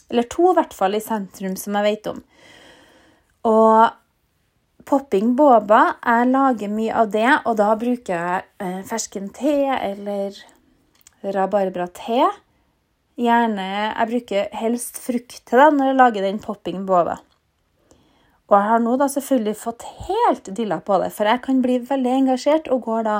Eller 0.09 0.25
to, 0.31 0.47
i 0.49 0.57
hvert 0.57 0.73
fall, 0.73 0.95
i 0.97 1.03
sentrum, 1.03 1.59
som 1.59 1.75
jeg 1.77 1.85
vet 1.85 2.09
om. 2.09 2.23
Og 3.49 3.98
popping 4.89 5.35
boba 5.37 5.81
Jeg 6.01 6.29
lager 6.31 6.71
mye 6.73 6.93
av 6.97 7.11
det, 7.13 7.29
og 7.45 7.57
da 7.59 7.73
bruker 7.77 8.13
jeg 8.15 8.45
eh, 8.63 8.81
fersken 8.89 9.29
te 9.35 9.55
eller 9.69 10.37
rabarbra-te. 11.23 12.29
Gjerne 13.19 13.67
Jeg 13.69 14.09
bruker 14.11 14.53
helst 14.61 15.01
frukt 15.03 15.41
til 15.45 15.61
det 15.61 15.71
når 15.75 15.91
jeg 15.91 15.99
lager 15.99 16.25
den 16.25 16.39
popping 16.41 16.85
boba. 16.87 17.19
Og 18.49 18.55
jeg 18.57 18.69
har 18.71 18.81
nå 18.81 18.95
da 18.97 19.05
selvfølgelig 19.11 19.57
fått 19.61 19.85
helt 20.07 20.49
dilla 20.57 20.79
på 20.81 20.97
det, 21.03 21.11
for 21.13 21.29
jeg 21.29 21.43
kan 21.45 21.61
bli 21.61 21.77
veldig 21.85 22.15
engasjert 22.23 22.69
og 22.73 22.87
går 22.87 23.05
da 23.05 23.17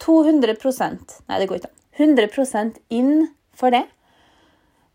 200% 0.00 1.18
Nei, 1.28 1.40
det 1.40 1.48
går 1.50 1.60
ikke 1.60 1.68
an. 1.68 1.76
100% 2.00 2.78
inn 2.96 3.26
for 3.52 3.74
det. 3.74 3.82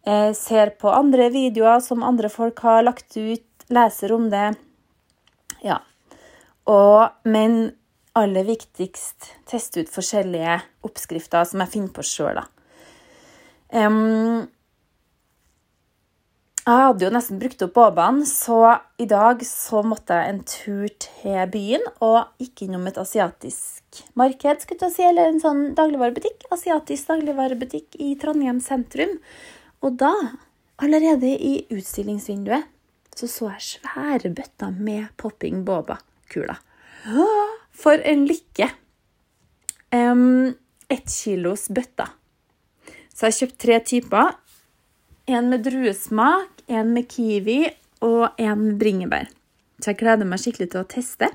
Jeg 0.05 0.33
ser 0.37 0.71
på 0.81 0.89
andre 0.89 1.27
videoer 1.33 1.83
som 1.85 2.05
andre 2.05 2.31
folk 2.33 2.63
har 2.65 2.81
lagt 2.85 3.13
ut, 3.13 3.45
leser 3.69 4.13
om 4.15 4.31
det. 4.33 4.55
Ja. 5.65 5.81
Og, 6.69 7.11
men 7.27 7.75
aller 8.15 8.47
viktigst 8.47 9.31
teste 9.49 9.83
ut 9.83 9.91
forskjellige 9.91 10.59
oppskrifter 10.87 11.47
som 11.49 11.63
jeg 11.63 11.73
finner 11.73 11.95
på 11.95 12.05
sjøl, 12.05 12.39
da. 12.39 12.45
Um, 13.75 14.45
jeg 16.65 16.81
hadde 16.81 17.05
jo 17.05 17.11
nesten 17.13 17.37
brukt 17.37 17.61
opp 17.61 17.75
bobaen, 17.75 18.23
så 18.25 18.57
i 18.97 19.05
dag 19.05 19.43
så 19.45 19.83
måtte 19.85 20.15
jeg 20.17 20.31
en 20.31 20.39
tur 20.49 20.87
til 21.03 21.51
byen 21.53 21.83
og 22.01 22.31
gikk 22.41 22.63
innom 22.65 22.87
et 22.89 22.97
asiatisk 22.97 23.99
marked, 24.17 24.63
skulle 24.63 24.87
jeg 24.87 24.95
si, 24.95 25.03
eller 25.05 25.29
en 25.29 25.43
sånn 25.43 25.61
dagligvarebutikk. 25.77 26.47
Asiatisk 26.55 27.11
dagligvarebutikk 27.11 27.99
i 28.01 28.15
Trondheim 28.17 28.63
sentrum. 28.65 29.13
Og 29.85 29.99
da, 30.01 30.09
allerede 30.81 31.35
i 31.37 31.53
utstillingsvinduet, 31.69 32.65
så 33.15 33.29
så 33.31 33.51
jeg 33.53 33.67
svære 33.69 34.31
bøtter 34.35 34.73
med 34.75 35.07
popping 35.19 35.63
boba-kuler. 35.67 36.59
For 37.75 38.01
en 38.03 38.25
lykke! 38.27 38.69
Um, 39.95 40.55
ett 40.91 41.07
kilos 41.07 41.69
bøtter. 41.71 42.11
Så 43.15 43.27
jeg 43.27 43.31
har 43.31 43.37
kjøpt 43.39 43.57
tre 43.61 43.79
typer. 43.87 44.35
En 45.31 45.49
med 45.49 45.63
druesmak, 45.65 46.65
en 46.67 46.91
med 46.93 47.07
kiwi 47.09 47.61
og 48.05 48.35
en 48.41 48.59
med 48.67 48.77
bringebær. 48.81 49.31
Så 49.79 49.93
jeg 49.93 50.01
gleder 50.03 50.27
meg 50.27 50.41
skikkelig 50.41 50.71
til 50.73 50.83
å 50.83 50.89
teste. 50.89 51.31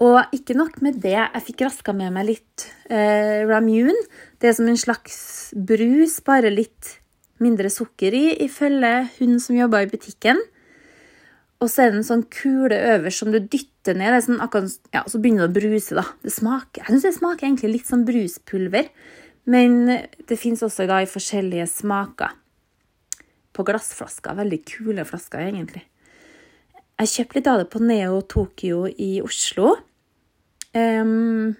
Og 0.00 0.32
ikke 0.36 0.56
nok 0.56 0.78
med 0.84 1.00
det, 1.04 1.16
jeg 1.16 1.44
fikk 1.50 1.66
raska 1.66 1.92
med 1.96 2.14
meg 2.14 2.28
litt 2.30 2.66
eh, 2.88 3.44
Ramune. 3.48 3.96
Det 4.40 4.48
er 4.48 4.56
som 4.56 4.68
en 4.70 4.80
slags 4.80 5.18
brus, 5.52 6.20
bare 6.24 6.52
litt 6.52 6.96
mindre 7.42 7.70
sukker 7.72 8.14
i, 8.16 8.24
ifølge 8.46 8.94
hun 9.18 9.38
som 9.42 9.58
jobba 9.58 9.84
i 9.84 9.90
butikken. 9.90 10.40
Og 11.60 11.68
så 11.68 11.84
er 11.84 11.92
det 11.92 12.00
en 12.00 12.08
sånn 12.08 12.26
kule 12.32 12.76
øverst 12.94 13.20
som 13.20 13.32
du 13.32 13.38
dytter 13.40 13.96
ned, 13.98 14.16
sånn 14.24 14.40
akkurat, 14.40 14.76
ja, 14.94 15.04
så 15.08 15.20
begynner 15.20 15.48
det 15.48 15.52
å 15.52 15.58
bruse. 15.58 15.96
da. 15.98 16.06
Det 16.24 16.32
smaker, 16.32 16.84
jeg 16.84 16.94
syns 16.94 17.08
det 17.08 17.16
smaker 17.18 17.48
egentlig 17.48 17.72
litt 17.74 17.90
som 17.90 18.04
bruspulver, 18.08 18.88
men 19.50 19.76
det 20.28 20.38
fins 20.40 20.62
også 20.64 20.86
da 20.88 21.02
i 21.04 21.10
forskjellige 21.10 21.68
smaker 21.68 22.36
på 23.56 23.66
glassflasker. 23.66 24.36
Veldig 24.38 24.60
kule 24.68 25.04
flasker, 25.08 25.42
egentlig. 25.50 25.84
Jeg 27.00 27.12
kjøpte 27.14 27.38
litt 27.38 27.48
av 27.48 27.62
det 27.62 27.70
på 27.72 27.80
Neo 27.80 28.20
Tokyo 28.28 28.84
i 28.88 29.14
Oslo. 29.24 29.74
Um, 30.76 31.56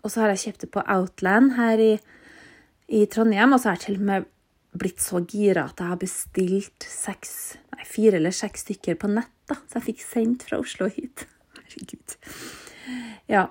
og 0.00 0.12
så 0.12 0.22
har 0.22 0.32
jeg 0.32 0.46
kjøpt 0.46 0.64
det 0.64 0.70
på 0.74 0.84
Outland 0.86 1.54
her 1.58 1.82
i, 1.82 1.92
i, 2.88 3.04
Trondheim. 3.10 3.52
Og 3.52 3.60
så 3.60 3.70
har 3.70 3.78
jeg 3.78 3.84
til 3.84 3.98
og 4.00 4.06
med 4.08 4.30
blitt 4.78 5.02
så 5.04 5.20
gira 5.24 5.66
at 5.70 5.80
jeg 5.82 5.90
har 5.92 6.00
bestilt 6.00 6.86
seks, 6.88 7.56
nei, 7.74 7.84
fire 7.88 8.20
eller 8.20 8.34
seks 8.34 8.66
stykker 8.66 8.98
på 9.00 9.10
nett. 9.12 9.32
da, 9.50 9.58
Så 9.66 9.80
jeg 9.80 9.88
fikk 9.90 10.02
sendt 10.04 10.48
fra 10.48 10.60
Oslo 10.62 10.88
hit. 10.92 11.26
Herregud. 11.58 12.18
Ja, 13.30 13.48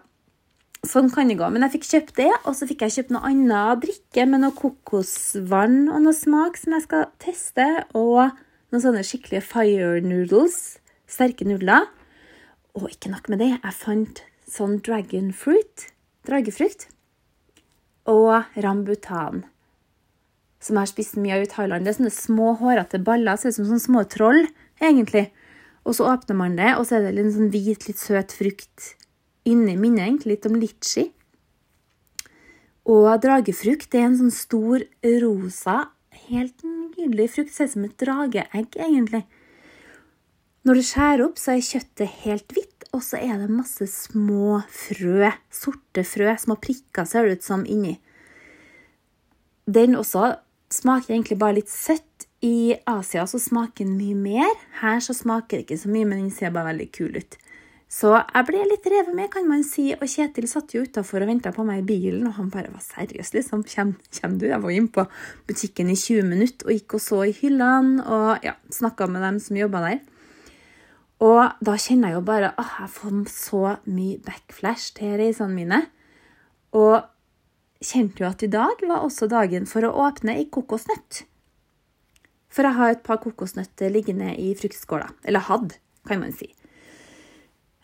Sånn 0.85 1.09
kan 1.09 1.29
det 1.29 1.37
gå. 1.39 1.47
Men 1.49 1.65
jeg 1.65 1.79
fikk 1.79 1.87
kjøpt 1.89 2.17
det, 2.19 2.31
og 2.45 2.53
så 2.57 2.67
fikk 2.69 2.83
jeg 2.85 2.93
kjøpt 2.95 3.13
noe 3.15 3.29
annet 3.31 3.81
drikke 3.81 4.25
med 4.29 4.43
noe 4.43 4.53
kokosvann 4.53 5.87
og 5.89 6.03
noe 6.03 6.13
smak 6.13 6.59
som 6.61 6.75
jeg 6.75 6.85
skal 6.85 7.07
teste. 7.21 7.65
Og 7.97 8.29
noen 8.69 8.83
sånne 8.83 9.05
skikkelige 9.07 9.45
fire 9.45 10.03
noodles. 10.05 10.77
Sterke 11.09 11.47
nudler. 11.47 11.87
Og 12.77 12.89
ikke 12.91 13.11
nok 13.13 13.31
med 13.31 13.41
det, 13.41 13.51
jeg 13.55 13.77
fant 13.79 14.21
sånn 14.51 14.77
dragon 14.85 15.31
fruit. 15.33 15.87
Dragefrukt. 16.27 16.89
Og 18.11 18.45
rambutan. 18.61 19.45
Som 20.65 20.79
jeg 20.79 20.87
har 20.87 20.89
spist 20.89 21.17
mye 21.21 21.37
av 21.37 21.45
i 21.45 21.49
Thailand. 21.51 21.85
Det 21.85 21.93
er 21.93 21.99
sånne 21.99 22.13
små, 22.15 22.55
hårete 22.57 23.01
baller. 23.05 23.37
Ser 23.37 23.53
ut 23.53 23.59
som 23.59 23.69
sånne 23.69 23.85
små 23.85 24.05
troll, 24.09 24.47
egentlig. 24.81 25.27
Og 25.85 25.93
så 25.97 26.07
åpner 26.09 26.37
man 26.39 26.57
det, 26.57 26.71
og 26.79 26.87
så 26.89 26.97
er 26.97 27.05
det 27.05 27.17
litt 27.19 27.35
sånn 27.35 27.51
hvit, 27.53 27.85
litt 27.85 28.01
søt 28.01 28.33
frukt 28.33 28.95
inni 29.45 29.75
minner 29.77 30.07
egentlig 30.07 30.35
litt 30.35 30.47
om 30.49 30.57
litchi. 30.59 31.09
Og 32.89 33.07
dragefrukt 33.21 33.89
det 33.93 34.01
er 34.01 34.09
en 34.09 34.19
sånn 34.19 34.33
stor, 34.33 34.83
rosa, 35.21 35.77
helt 36.27 36.65
nydelig 36.65 37.31
frukt. 37.33 37.53
Ser 37.53 37.69
ut 37.69 37.75
som 37.75 37.87
et 37.87 37.97
drageegg, 38.01 38.77
egentlig. 38.77 39.23
Når 40.65 40.79
du 40.79 40.85
skjærer 40.85 41.25
opp, 41.27 41.37
så 41.41 41.53
er 41.53 41.65
kjøttet 41.65 42.21
helt 42.25 42.53
hvitt, 42.53 42.87
og 42.93 43.03
så 43.05 43.19
er 43.21 43.41
det 43.41 43.53
masse 43.53 43.85
små 43.89 44.61
frø. 44.73 45.29
Sorte 45.53 46.05
frø, 46.05 46.31
små 46.41 46.57
prikker 46.61 47.09
ser 47.09 47.25
det 47.25 47.39
ut 47.39 47.45
som 47.45 47.65
inni. 47.69 47.99
den 49.65 49.95
også 49.97 50.35
smaker 50.75 51.15
egentlig 51.15 51.39
bare 51.41 51.59
litt 51.61 51.71
søtt. 51.71 52.27
I 52.45 52.75
Asia 52.85 53.23
så 53.25 53.39
smaker 53.41 53.87
den 53.87 53.95
mye 53.97 54.15
mer. 54.19 54.51
Her 54.81 54.99
så 55.01 55.15
smaker 55.17 55.57
det 55.57 55.65
ikke 55.65 55.81
så 55.81 55.89
mye, 55.89 56.05
men 56.05 56.25
den 56.25 56.33
ser 56.35 56.53
bare 56.53 56.73
veldig 56.73 56.89
kul 56.93 57.15
ut. 57.17 57.37
Så 57.95 58.09
jeg 58.17 58.45
ble 58.47 58.63
litt 58.67 58.87
revet 58.91 59.13
med, 59.15 59.29
kan 59.31 59.45
man 59.47 59.63
si. 59.65 59.87
Og 59.95 60.09
Kjetil 60.09 60.47
satt 60.49 60.73
jo 60.75 60.83
utafor 60.83 61.23
og 61.23 61.29
venta 61.29 61.53
på 61.55 61.63
meg 61.67 61.83
i 61.83 61.87
bilen, 61.87 62.25
og 62.27 62.35
han 62.39 62.49
bare 62.53 62.73
var 62.73 62.83
seriøs, 62.83 63.31
liksom. 63.37 63.63
Kjem, 63.69 63.93
kjem 64.17 64.35
du? 64.41 64.49
Jeg 64.49 64.61
var 64.63 64.73
inne 64.73 64.91
på 64.91 65.05
butikken 65.47 65.93
i 65.93 65.97
20 65.99 66.27
minutter 66.27 66.67
og 66.67 66.75
gikk 66.75 66.97
og 66.97 67.05
så 67.05 67.21
i 67.29 67.35
hyllene 67.37 68.03
og 68.03 68.45
ja, 68.45 68.57
snakka 68.73 69.07
med 69.11 69.23
dem 69.25 69.39
som 69.43 69.61
jobba 69.61 69.83
der. 69.85 70.03
Og 71.23 71.41
da 71.63 71.77
kjenner 71.79 72.11
jeg 72.11 72.19
jo 72.19 72.25
bare 72.27 72.51
at 72.59 72.79
jeg 72.81 72.93
får 72.97 73.19
så 73.31 73.63
mye 73.87 74.19
backflash 74.25 74.95
til 74.97 75.15
reisene 75.21 75.55
mine. 75.55 75.85
Og 76.75 76.99
kjente 77.85 78.23
jo 78.23 78.27
at 78.29 78.43
i 78.45 78.51
dag 78.51 78.81
var 78.89 79.05
også 79.05 79.29
dagen 79.31 79.67
for 79.69 79.85
å 79.85 79.93
åpne 80.07 80.37
ei 80.39 80.47
kokosnøtt. 80.51 81.23
For 82.55 82.67
jeg 82.67 82.77
har 82.77 82.93
et 82.93 83.03
par 83.05 83.19
kokosnøtter 83.23 83.91
liggende 83.91 84.31
i 84.39 84.53
fruktskåla. 84.57 85.09
Eller 85.27 85.43
hadde, 85.47 85.77
kan 86.07 86.21
man 86.21 86.33
si. 86.35 86.47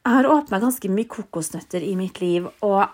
Jeg 0.01 0.15
har 0.15 0.29
åpna 0.31 0.61
ganske 0.63 0.89
mye 0.89 1.09
kokosnøtter 1.11 1.83
i 1.85 1.93
mitt 1.99 2.21
liv, 2.23 2.47
og 2.65 2.87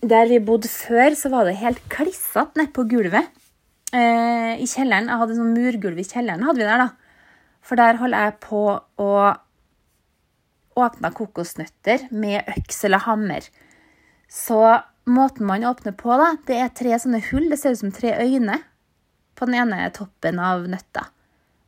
der 0.00 0.28
vi 0.28 0.40
bodde 0.44 0.68
før, 0.68 1.14
så 1.16 1.30
var 1.32 1.46
det 1.46 1.60
helt 1.60 1.80
klissete 1.92 2.58
nede 2.58 2.72
på 2.76 2.84
gulvet. 2.88 3.30
Eh, 3.92 4.60
I 4.60 4.66
kjelleren. 4.68 5.08
Jeg 5.08 5.22
hadde 5.22 5.38
sånn 5.38 5.54
murgulv 5.56 6.00
i 6.00 6.06
kjelleren, 6.08 6.44
hadde 6.46 6.62
vi 6.62 6.68
der, 6.68 6.84
da. 6.84 6.90
For 7.64 7.80
der 7.80 7.98
holder 8.00 8.26
jeg 8.26 8.36
på 8.44 8.62
å 9.00 9.10
åpne 10.80 11.10
kokosnøtter 11.16 12.08
med 12.12 12.48
øks 12.56 12.84
eller 12.88 13.04
hammer. 13.04 13.46
Så 14.30 14.60
måten 15.08 15.46
man 15.46 15.64
åpner 15.64 15.94
på, 15.96 16.12
da, 16.18 16.34
det 16.46 16.58
er 16.60 16.74
tre 16.76 16.98
sånne 17.00 17.22
hull. 17.30 17.48
Det 17.50 17.60
ser 17.60 17.76
ut 17.76 17.82
som 17.82 17.94
tre 17.94 18.12
øyne 18.20 18.58
på 19.38 19.48
den 19.48 19.56
ene 19.62 19.86
toppen 19.96 20.40
av 20.42 20.66
nøtta. 20.68 21.06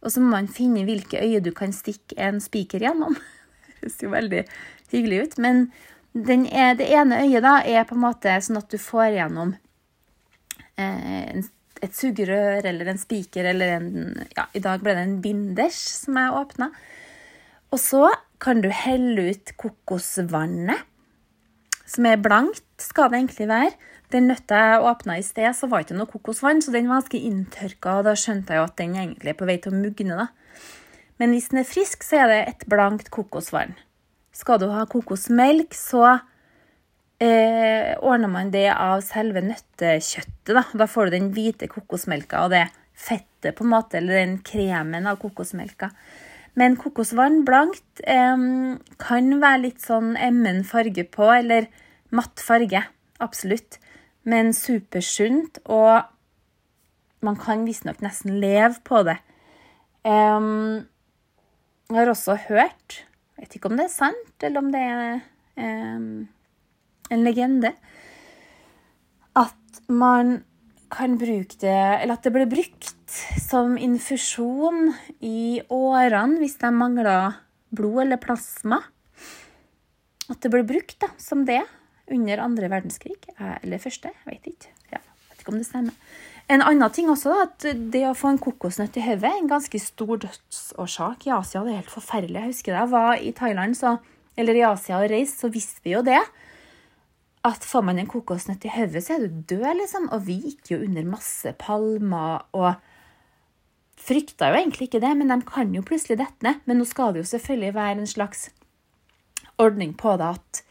Og 0.02 0.12
så 0.12 0.22
må 0.22 0.32
man 0.34 0.50
finne 0.50 0.84
hvilke 0.86 1.20
øye 1.22 1.40
du 1.44 1.52
kan 1.56 1.72
stikke 1.74 2.18
en 2.20 2.42
spiker 2.42 2.82
gjennom. 2.88 3.16
Det 3.82 3.88
høres 3.88 4.02
jo 4.04 4.10
veldig 4.12 4.40
hyggelig 4.92 5.16
ut. 5.24 5.32
Men 5.42 5.64
er, 6.14 6.76
det 6.78 6.86
ene 6.92 7.22
øyet 7.24 7.42
da 7.42 7.56
er 7.66 7.86
på 7.88 7.96
en 7.96 8.04
måte 8.04 8.36
sånn 8.44 8.60
at 8.60 8.70
du 8.70 8.78
får 8.78 9.08
gjennom 9.16 9.54
eh, 10.78 11.40
et 11.82 11.96
sugerør 11.96 12.68
eller 12.68 12.92
en 12.92 13.00
spiker 13.00 13.48
eller 13.50 13.74
en 13.78 13.88
Ja, 14.36 14.46
i 14.54 14.62
dag 14.62 14.84
ble 14.84 14.94
det 14.94 15.02
en 15.02 15.18
binders 15.24 15.80
som 16.04 16.20
jeg 16.20 16.36
åpna. 16.38 16.70
Og 17.72 17.80
så 17.80 18.04
kan 18.42 18.62
du 18.62 18.68
helle 18.74 19.32
ut 19.32 19.54
kokosvannet 19.58 20.86
som 21.92 22.08
er 22.08 22.20
blankt, 22.22 22.64
skal 22.80 23.10
det 23.12 23.20
egentlig 23.20 23.48
være. 23.50 23.72
Den 24.12 24.28
nøtta 24.28 24.58
jeg 24.60 24.84
åpna 24.88 25.16
i 25.20 25.24
sted, 25.24 25.48
så 25.56 25.68
var 25.68 25.80
det 25.80 25.90
ikke 25.90 25.98
noe 26.00 26.10
kokosvann, 26.10 26.60
så 26.64 26.72
den 26.74 26.88
var 26.90 27.00
ganske 27.00 27.20
inntørka, 27.28 27.98
og 27.98 28.08
da 28.08 28.16
skjønte 28.18 28.52
jeg 28.52 28.60
jo 28.60 28.66
at 28.68 28.76
den 28.80 28.96
egentlig 28.96 29.32
er 29.32 29.38
på 29.38 29.48
vei 29.48 29.56
til 29.62 29.72
å 29.72 29.78
mugne. 29.78 30.18
da. 30.18 30.26
Men 31.20 31.32
hvis 31.32 31.48
den 31.52 31.62
er 31.62 31.68
frisk, 31.68 32.04
så 32.04 32.24
er 32.24 32.32
det 32.32 32.40
et 32.50 32.66
blankt 32.68 33.12
kokosvann. 33.14 33.76
Skal 34.36 34.60
du 34.60 34.68
ha 34.72 34.84
kokosmelk, 34.90 35.76
så 35.76 36.04
eh, 37.22 37.92
ordner 38.00 38.32
man 38.32 38.52
det 38.52 38.68
av 38.72 39.04
selve 39.06 39.44
nøttekjøttet. 39.44 40.52
Da. 40.52 40.64
da 40.76 40.88
får 40.90 41.08
du 41.08 41.16
den 41.16 41.30
hvite 41.36 41.68
kokosmelka 41.72 42.46
og 42.46 42.52
det 42.56 42.66
fettet, 42.92 43.54
på 43.56 43.64
en 43.64 43.72
måte, 43.72 44.00
eller 44.00 44.18
den 44.18 44.36
kremen 44.44 45.08
av 45.08 45.20
kokosmelka. 45.22 45.92
Men 46.58 46.76
kokosvann 46.76 47.46
blankt 47.48 48.02
eh, 48.04 48.36
kan 49.00 49.32
være 49.44 49.62
litt 49.62 49.80
sånn 49.84 50.16
emmen 50.20 50.64
farge 50.68 51.06
på, 51.08 51.30
eller 51.32 51.70
matt 52.14 52.42
farge. 52.44 52.84
Absolutt. 53.22 53.78
Men 54.28 54.52
supersunt, 54.54 55.58
og 55.66 56.04
man 57.22 57.38
kan 57.38 57.64
visstnok 57.66 58.02
nesten 58.04 58.38
leve 58.42 58.78
på 58.86 59.02
det. 59.06 59.18
Um, 60.06 60.86
jeg 61.90 61.98
har 61.98 62.10
også 62.10 62.36
hørt, 62.48 63.02
jeg 63.36 63.44
vet 63.44 63.56
ikke 63.58 63.70
om 63.70 63.76
det 63.78 63.86
er 63.86 63.94
sant, 63.94 64.32
eller 64.42 64.62
om 64.62 64.70
det 64.74 64.80
er 64.82 65.20
um, 65.58 66.06
en 67.12 67.26
legende, 67.26 67.74
at 69.38 69.82
man 69.88 70.40
kan 70.92 71.14
bruke 71.16 71.56
det 71.62 72.02
Eller 72.02 72.18
at 72.18 72.24
det 72.26 72.32
ble 72.34 72.44
brukt 72.44 73.14
som 73.40 73.78
infusjon 73.80 74.90
i 75.24 75.62
årene 75.72 76.40
hvis 76.42 76.58
de 76.60 76.68
mangla 76.74 77.14
blod 77.72 78.02
eller 78.04 78.20
plasma. 78.20 78.82
At 80.28 80.42
det 80.44 80.52
ble 80.52 80.60
brukt 80.68 80.98
da, 81.00 81.08
som 81.20 81.46
det 81.48 81.62
under 82.10 82.42
andre 82.42 82.70
verdenskrig. 82.72 83.18
Eller 83.38 83.82
første, 83.82 84.10
jeg 84.10 84.28
vet 84.28 84.52
ikke. 84.54 84.72
Ja, 84.92 85.00
vet 85.30 85.42
ikke 85.44 85.54
om 85.54 85.60
det 85.60 85.68
stemmer. 85.68 85.96
En 86.50 86.64
annen 86.64 86.90
ting 86.92 87.08
også, 87.08 87.32
da, 87.32 87.46
at 87.46 87.66
det 87.92 88.02
å 88.08 88.16
få 88.18 88.32
en 88.32 88.40
kokosnøtt 88.42 88.96
i 88.98 89.04
hodet 89.04 89.28
er 89.30 89.38
en 89.40 89.50
ganske 89.50 89.78
stor 89.80 90.16
dødsårsak 90.24 91.28
i 91.28 91.34
Asia. 91.36 91.62
Det 91.62 91.72
er 91.72 91.82
helt 91.84 91.94
forferdelig. 91.94 92.40
Jeg 92.40 92.50
husker 92.50 92.74
da 92.74 92.82
jeg 92.82 92.92
var 92.92 93.12
i 93.22 93.34
Thailand, 93.38 93.78
så, 93.78 93.96
eller 94.36 94.58
i 94.58 94.64
Asia 94.66 94.98
og 94.98 95.12
reiste, 95.12 95.44
så 95.44 95.52
visste 95.54 95.84
vi 95.86 95.94
jo 95.94 96.02
det 96.06 96.20
at 97.42 97.64
får 97.66 97.82
man 97.82 97.98
en 97.98 98.10
kokosnøtt 98.10 98.64
i 98.68 98.70
hodet, 98.70 99.02
så 99.02 99.16
er 99.16 99.26
du 99.26 99.40
død, 99.54 99.68
liksom. 99.80 100.08
Og 100.14 100.26
vi 100.28 100.38
gikk 100.44 100.74
jo 100.74 100.82
under 100.84 101.08
masse 101.10 101.50
palmer 101.58 102.44
og 102.54 102.76
frykta 104.02 104.50
jo 104.50 104.60
egentlig 104.60 104.88
ikke 104.88 105.02
det, 105.02 105.10
men 105.18 105.30
de 105.30 105.40
kan 105.46 105.72
jo 105.74 105.82
plutselig 105.86 106.20
dette 106.20 106.46
ned. 106.46 106.60
Men 106.66 106.78
nå 106.78 106.86
skal 106.88 107.14
det 107.14 107.24
jo 107.24 107.30
selvfølgelig 107.32 107.74
være 107.74 107.96
en 107.98 108.10
slags 108.10 108.46
ordning 109.62 109.96
på 109.98 110.14
det 110.20 110.30
at, 110.36 110.62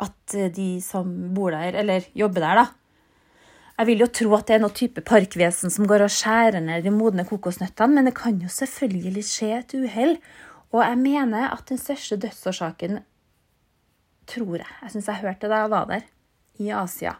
at 0.00 0.36
de 0.56 0.68
som 0.84 1.08
bor 1.34 1.54
der, 1.54 1.76
eller 1.82 2.06
jobber 2.16 2.46
der, 2.46 2.62
da 2.62 2.66
Jeg 3.80 3.86
vil 3.88 4.02
jo 4.04 4.06
tro 4.12 4.34
at 4.36 4.48
det 4.48 4.54
er 4.58 4.60
noe 4.60 4.76
type 4.76 5.00
parkvesen 5.08 5.72
som 5.72 5.86
går 5.88 6.02
og 6.04 6.12
skjærer 6.12 6.60
ned 6.60 6.82
de 6.84 6.90
modne 6.92 7.24
kokosnøttene, 7.24 7.94
men 7.94 8.10
det 8.10 8.12
kan 8.18 8.36
jo 8.36 8.48
selvfølgelig 8.52 9.22
skje 9.24 9.48
et 9.56 9.72
uhell. 9.78 10.18
Og 10.70 10.82
jeg 10.84 10.98
mener 11.00 11.48
at 11.48 11.64
den 11.70 11.80
største 11.80 12.18
dødsårsaken 12.20 13.00
tror 14.28 14.60
jeg. 14.60 14.74
Jeg 14.82 14.92
syns 14.92 15.08
jeg 15.08 15.22
hørte 15.22 15.46
det 15.46 15.52
da 15.54 15.62
jeg 15.62 15.72
var 15.72 15.88
der, 15.88 16.04
i 16.60 16.68
Asia. 16.76 17.14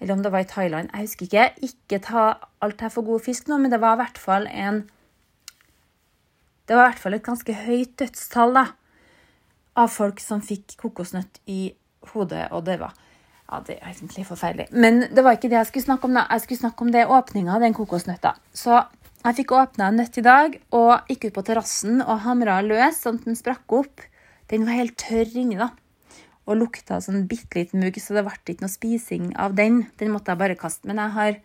Eller 0.00 0.14
om 0.14 0.22
det 0.22 0.32
var 0.32 0.44
i 0.44 0.48
Thailand. 0.48 0.88
Jeg 0.92 1.08
husker 1.08 1.26
ikke. 1.26 1.48
Ikke 1.66 2.00
ta 2.06 2.22
alt 2.64 2.80
her 2.80 2.92
for 2.94 3.04
god 3.04 3.26
fisk 3.26 3.50
nå, 3.50 3.58
men 3.60 3.72
det 3.72 3.82
var 3.82 3.98
i 3.98 4.02
hvert 4.04 4.18
fall 4.18 4.46
en 4.48 4.84
Det 6.68 6.76
var 6.76 6.86
i 6.86 6.92
hvert 6.92 7.02
fall 7.02 7.14
et 7.18 7.26
ganske 7.26 7.54
høyt 7.66 7.98
dødstall 7.98 8.54
da, 8.54 8.64
av 9.74 9.88
folk 9.90 10.20
som 10.22 10.38
fikk 10.38 10.76
kokosnøtt 10.78 11.40
i 11.50 11.72
hodet 12.12 12.46
og 12.50 12.64
døde. 12.66 12.90
Ja, 13.50 13.60
det 13.66 13.80
er 13.80 13.90
egentlig 13.90 14.24
forferdelig. 14.28 14.68
Men 14.70 15.04
det 15.10 15.24
var 15.26 15.36
ikke 15.36 15.50
det 15.50 15.58
jeg 15.58 15.70
skulle 15.70 15.88
snakke 15.88 16.06
om. 16.06 16.14
da. 16.14 16.26
Jeg 16.30 16.44
skulle 16.44 16.62
snakke 16.62 16.86
om 16.86 16.92
det 16.94 17.06
åpninga 17.06 17.56
av 17.56 17.66
den 17.66 17.74
kokosnøtta. 17.74 18.34
Så 18.54 18.78
jeg 19.24 19.38
fikk 19.42 19.52
åpna 19.58 19.90
en 19.90 20.00
nøtt 20.00 20.16
i 20.16 20.24
dag 20.24 20.56
og 20.76 21.10
gikk 21.10 21.28
ut 21.28 21.36
på 21.36 21.46
terrassen 21.50 22.00
og 22.00 22.22
hamra 22.24 22.60
løs 22.64 23.02
sånn 23.02 23.20
at 23.20 23.28
den 23.28 23.38
sprakk 23.38 23.76
opp. 23.82 24.06
Den 24.50 24.66
var 24.66 24.78
helt 24.78 24.96
tørr 24.98 25.36
inni, 25.38 25.58
da 25.60 25.72
og 26.50 26.58
lukta 26.58 26.98
sånn 27.02 27.28
bitte 27.30 27.60
litt 27.60 27.74
mugg, 27.78 27.98
så 28.02 28.16
det 28.16 28.24
ble 28.26 28.34
ikke 28.54 28.64
noe 28.64 28.72
spising 28.72 29.30
av 29.38 29.54
den. 29.58 29.84
Den 30.00 30.12
måtte 30.14 30.32
jeg 30.32 30.40
bare 30.40 30.58
kaste. 30.58 30.88
Men 30.90 30.98
jeg 31.02 31.14
har 31.16 31.38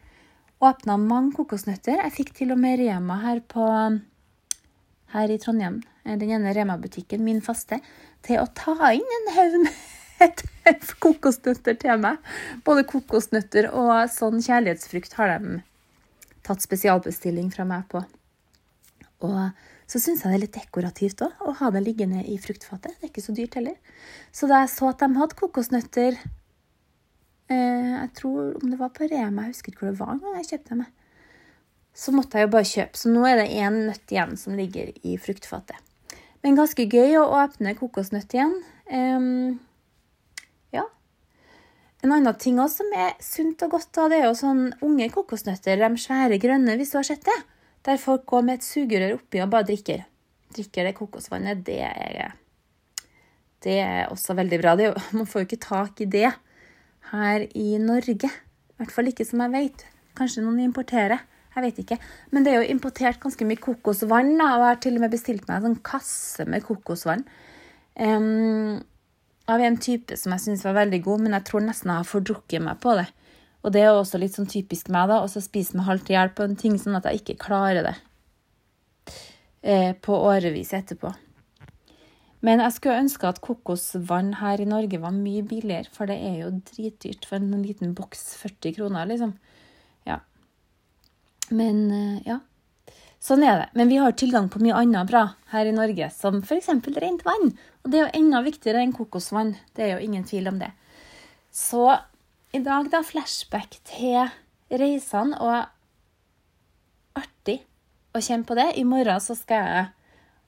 åpna 0.65 0.97
mange 1.01 1.35
kokosnøtter. 1.37 2.01
Jeg 2.01 2.15
fikk 2.15 2.33
til 2.39 2.53
og 2.55 2.61
med 2.61 2.79
Rema 2.81 3.19
her, 3.21 3.41
på, 3.45 3.65
her 5.13 5.33
i 5.33 5.37
Trondheim, 5.41 5.81
eh, 6.05 6.15
den 6.21 6.33
ene 6.37 6.55
Rema-butikken, 6.55 7.25
min 7.25 7.43
faste, 7.45 7.81
til 8.25 8.41
å 8.41 8.49
ta 8.57 8.93
inn 8.95 9.17
en 9.19 9.33
haug 9.35 9.59
med 9.67 9.83
kokosnøtter 11.03 11.77
til 11.79 12.01
meg. 12.01 12.19
Både 12.65 12.85
kokosnøtter 12.89 13.69
og 13.71 13.93
sånn 14.13 14.41
kjærlighetsfrukt 14.43 15.15
har 15.19 15.35
de 15.35 15.59
tatt 16.45 16.63
spesialbestilling 16.63 17.51
fra 17.53 17.65
meg 17.67 17.87
på. 17.91 18.03
Og 19.25 19.39
så 19.89 20.01
syns 20.01 20.23
jeg 20.23 20.31
det 20.31 20.37
er 20.37 20.43
litt 20.45 20.57
dekorativt 20.57 21.21
òg, 21.25 21.45
å 21.45 21.53
ha 21.59 21.69
det 21.73 21.83
liggende 21.85 22.23
i 22.25 22.37
fruktfatet. 22.41 22.97
Det 22.97 23.07
er 23.07 23.11
ikke 23.11 23.25
så 23.25 23.35
dyrt 23.37 23.57
heller. 23.59 23.77
Så 24.33 24.49
da 24.49 24.63
jeg 24.63 24.73
så 24.73 24.89
at 24.91 25.01
de 25.01 25.09
hadde 25.19 25.39
kokosnøtter 25.39 26.17
eh, 26.17 27.91
Jeg 27.95 28.11
tror 28.17 28.55
om 28.59 28.69
det 28.71 28.79
var 28.81 28.93
på 28.95 29.09
Rema, 29.09 29.45
jeg 29.45 29.55
husker 29.55 29.73
ikke 29.73 29.85
hvor 29.85 29.93
det 29.93 30.01
var 30.01 30.15
engang 30.15 30.39
jeg 30.41 30.49
kjøpte 30.53 30.73
dem. 30.75 30.85
Så 31.95 32.11
måtte 32.11 32.37
jeg 32.37 32.47
jo 32.47 32.53
bare 32.57 32.67
kjøpe. 32.67 32.99
Så 32.99 33.11
nå 33.13 33.21
er 33.29 33.39
det 33.39 33.51
én 33.55 33.77
nøtt 33.87 34.11
igjen 34.11 34.33
som 34.39 34.57
ligger 34.57 34.89
i 35.07 35.15
fruktfatet. 35.21 35.77
Men 36.43 36.57
ganske 36.57 36.83
gøy 36.91 37.15
å 37.21 37.29
åpne 37.39 37.77
kokosnøtt 37.77 38.35
igjen. 38.35 38.57
Um. 38.91 39.55
En 42.03 42.11
annen 42.13 42.37
ting 42.41 42.59
også 42.61 42.83
som 42.83 42.95
er 42.97 43.13
sunt 43.23 43.63
og 43.65 43.77
godt, 43.77 43.91
det 44.11 44.19
er 44.19 44.27
jo 44.27 44.37
sånn 44.37 44.65
unge 44.85 45.07
kokosnøtter. 45.13 45.79
De 45.79 46.01
svære 46.01 46.39
grønne, 46.41 46.75
hvis 46.77 46.93
du 46.93 46.99
har 46.99 47.07
sett 47.07 47.23
det. 47.25 47.37
Der 47.85 48.01
folk 48.01 48.25
går 48.29 48.45
med 48.45 48.59
et 48.59 48.65
sugerør 48.65 49.19
oppi 49.19 49.41
og 49.43 49.51
bare 49.53 49.67
drikker. 49.69 50.05
Drikker 50.55 50.89
det 50.89 50.95
kokosvannet. 50.97 51.61
Det 51.65 51.79
er, 51.85 52.33
det 53.65 53.77
er 53.81 54.09
også 54.13 54.35
veldig 54.37 54.59
bra. 54.61 54.75
Det, 54.79 54.91
man 55.17 55.29
får 55.29 55.43
jo 55.43 55.49
ikke 55.49 55.65
tak 55.67 56.01
i 56.01 56.09
det 56.09 56.31
her 57.11 57.47
i 57.53 57.77
Norge. 57.81 58.31
I 58.31 58.81
hvert 58.81 58.93
fall 58.93 59.11
ikke 59.11 59.27
som 59.27 59.45
jeg 59.45 59.55
vet. 59.55 59.85
Kanskje 60.17 60.43
noen 60.43 60.63
importerer. 60.65 61.23
Jeg 61.55 61.63
vet 61.63 61.77
ikke. 61.85 61.97
Men 62.35 62.43
det 62.43 62.51
er 62.51 62.63
jo 62.63 62.73
importert 62.73 63.21
ganske 63.23 63.45
mye 63.47 63.61
kokosvann, 63.63 64.33
da, 64.35 64.49
og 64.57 64.65
jeg 64.65 64.73
har 64.73 64.81
til 64.83 64.97
og 64.97 65.05
med 65.05 65.13
bestilt 65.13 65.45
meg 65.47 65.61
en 65.61 65.69
sånn 65.69 65.83
kasse 65.87 66.43
med 66.51 66.65
kokosvann. 66.65 67.23
Um, 67.95 68.81
av 69.51 69.61
en 69.61 69.77
type 69.77 70.17
som 70.17 70.33
jeg 70.33 70.43
syns 70.45 70.65
var 70.65 70.77
veldig 70.79 71.01
god, 71.05 71.25
men 71.25 71.37
jeg 71.37 71.47
tror 71.49 71.65
nesten 71.65 71.91
jeg 71.91 72.01
har 72.01 72.09
fordrukket 72.09 72.65
meg 72.65 72.79
på 72.83 72.95
det. 72.99 73.05
Og 73.65 73.73
det 73.73 73.81
er 73.81 73.93
også 73.93 74.19
litt 74.21 74.35
sånn 74.37 74.49
typisk 74.49 74.89
meg, 74.93 75.09
da, 75.09 75.21
å 75.25 75.29
spise 75.29 75.77
med 75.77 75.87
halvt 75.87 76.11
i 76.13 76.23
på 76.37 76.45
en 76.45 76.57
ting, 76.59 76.77
sånn 76.81 76.97
at 76.97 77.07
jeg 77.09 77.21
ikke 77.21 77.41
klarer 77.47 77.87
det 77.87 77.95
eh, 79.65 79.93
på 79.97 80.17
årevis 80.17 80.73
etterpå. 80.77 81.13
Men 82.45 82.61
jeg 82.61 82.75
skulle 82.75 83.01
ønske 83.01 83.29
at 83.29 83.41
kokosvann 83.41 84.35
her 84.37 84.61
i 84.61 84.67
Norge 84.69 84.99
var 85.01 85.13
mye 85.15 85.41
billigere, 85.49 85.89
for 85.93 86.09
det 86.09 86.19
er 86.21 86.43
jo 86.43 86.51
dritdyrt 86.67 87.25
for 87.25 87.39
en 87.39 87.63
liten 87.65 87.95
boks 87.97 88.35
40 88.43 88.75
kroner, 88.77 89.09
liksom. 89.09 89.33
Ja. 90.05 90.19
Men 91.49 91.87
eh, 91.89 92.19
ja. 92.27 92.41
Sånn 93.23 93.43
er 93.45 93.61
det. 93.61 93.67
Men 93.77 93.89
vi 93.89 93.99
har 94.01 94.15
tilgang 94.17 94.49
på 94.53 94.61
mye 94.63 94.77
annet 94.77 95.09
bra 95.09 95.23
her 95.51 95.69
i 95.69 95.75
Norge, 95.75 96.09
som 96.13 96.41
f.eks. 96.43 96.69
rent 96.97 97.25
vann. 97.25 97.53
Og 97.83 97.91
det 97.91 97.99
er 97.99 98.05
jo 98.05 98.21
enda 98.21 98.41
viktigere 98.45 98.83
enn 98.83 98.93
kokosvann. 98.95 99.55
Det 99.75 99.85
er 99.85 99.95
jo 99.95 100.05
ingen 100.05 100.25
tvil 100.27 100.51
om 100.51 100.59
det. 100.61 100.71
Så 101.55 101.87
i 102.55 102.61
dag, 102.63 102.89
da, 102.91 103.01
flashback 103.03 103.79
til 103.87 104.29
reisene, 104.71 105.37
og 105.39 107.19
artig 107.19 107.61
å 108.15 108.21
kjenne 108.23 108.47
på 108.47 108.57
det. 108.57 108.69
I 108.79 108.85
morgen 108.87 109.21
så 109.23 109.35
skal 109.37 109.65
jeg 109.65 109.85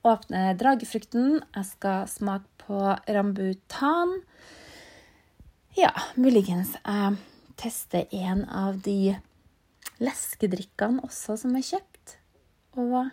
åpne 0.07 0.53
dragefrukten. 0.59 1.41
Jeg 1.55 1.69
skal 1.71 2.07
smake 2.11 2.47
på 2.67 2.83
rambutan. 3.07 4.19
Ja, 5.77 5.93
muligens 6.15 6.75
jeg 6.79 7.17
tester 7.57 8.05
en 8.13 8.43
av 8.49 8.79
de 8.85 9.15
leskedrikkene 10.03 11.03
også 11.05 11.37
som 11.41 11.55
jeg 11.57 11.71
kjøpt. 11.71 11.96
Og 12.77 13.09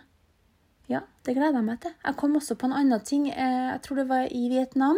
ja, 0.91 0.99
det 1.25 1.33
gleder 1.33 1.57
jeg 1.57 1.65
meg 1.65 1.79
til. 1.81 1.93
Jeg 2.05 2.15
kom 2.19 2.35
også 2.37 2.53
på 2.59 2.65
en 2.69 2.77
annen 2.77 3.01
ting. 3.05 3.23
Eh, 3.33 3.73
jeg 3.73 3.81
tror 3.85 3.95
det 4.01 4.11
var 4.11 4.23
i 4.29 4.49
Vietnam. 4.51 4.97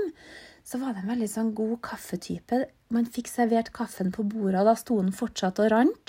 Så 0.67 0.75
var 0.82 0.89
det 0.91 0.99
en 1.03 1.13
veldig 1.13 1.30
sånn 1.32 1.56
god 1.56 1.77
kaffetype. 1.88 2.58
Man 2.91 3.08
fikk 3.08 3.27
servert 3.32 3.71
kaffen 3.75 4.12
på 4.15 4.21
bordet, 4.27 4.60
og 4.62 4.67
da 4.67 4.75
sto 4.80 4.93
den 4.99 5.15
fortsatt 5.15 5.60
og 5.63 5.71
rant. 5.71 6.06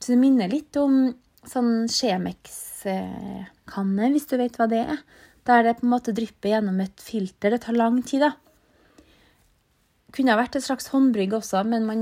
Så 0.00 0.06
det 0.12 0.20
minner 0.20 0.48
litt 0.50 0.76
om 0.80 1.14
sånn 1.46 1.88
Chemex-kanne, 1.90 4.10
hvis 4.10 4.26
du 4.26 4.36
vet 4.40 4.56
hva 4.58 4.66
det 4.70 4.82
er. 4.82 4.98
Der 5.46 5.62
det 5.62 5.78
på 5.78 5.86
en 5.86 5.94
måte 5.94 6.14
drypper 6.14 6.48
gjennom 6.50 6.80
et 6.82 6.98
filter. 6.98 7.50
Det 7.54 7.62
tar 7.62 7.78
lang 7.78 8.02
tid, 8.02 8.20
da. 8.26 8.32
Kunne 10.16 10.32
ha 10.34 10.40
vært 10.40 10.56
et 10.58 10.66
slags 10.66 10.90
håndbrygg 10.90 11.32
også, 11.38 11.62
men 11.68 11.86
man 11.86 12.00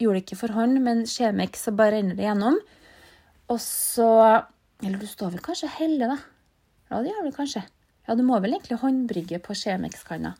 gjorde 0.00 0.16
det 0.16 0.24
ikke 0.24 0.42
for 0.46 0.50
hånd. 0.56 0.74
Men 0.80 1.04
Chemex, 1.10 1.50
så 1.66 1.70
bare 1.76 1.92
renner 1.98 2.16
det 2.16 2.24
gjennom. 2.24 2.56
Og 3.52 3.60
så 3.60 4.08
Eller 4.84 5.00
du 5.00 5.06
står 5.08 5.32
vel 5.34 5.44
kanskje 5.44 5.70
heller, 5.78 6.16
da. 6.16 6.18
Ja, 6.90 7.00
det 7.02 7.12
gjør 7.12 7.28
du 7.28 7.36
kanskje. 7.36 7.64
Ja, 8.06 8.14
du 8.14 8.22
må 8.26 8.38
vel 8.42 8.54
egentlig 8.54 8.78
håndbrygge 8.82 9.40
på 9.42 9.56
Chemex-kanna. 9.56 10.36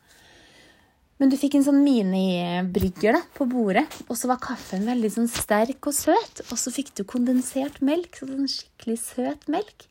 Men 1.17 1.31
du 1.33 1.37
fikk 1.39 1.57
en 1.57 1.65
sånn 1.65 1.81
minibrygger 1.81 3.17
da, 3.17 3.23
på 3.33 3.47
bordet, 3.49 3.87
og 4.05 4.13
så 4.19 4.29
var 4.29 4.41
kaffen 4.43 4.85
veldig 4.85 5.09
sånn 5.15 5.29
sterk 5.31 5.89
og 5.89 5.95
søt. 5.97 6.43
Og 6.51 6.59
så 6.61 6.73
fikk 6.73 6.93
du 6.99 7.03
kondensert 7.09 7.81
melk, 7.81 8.19
sånn 8.21 8.49
skikkelig 8.51 8.99
søt 9.01 9.47
melk 9.51 9.87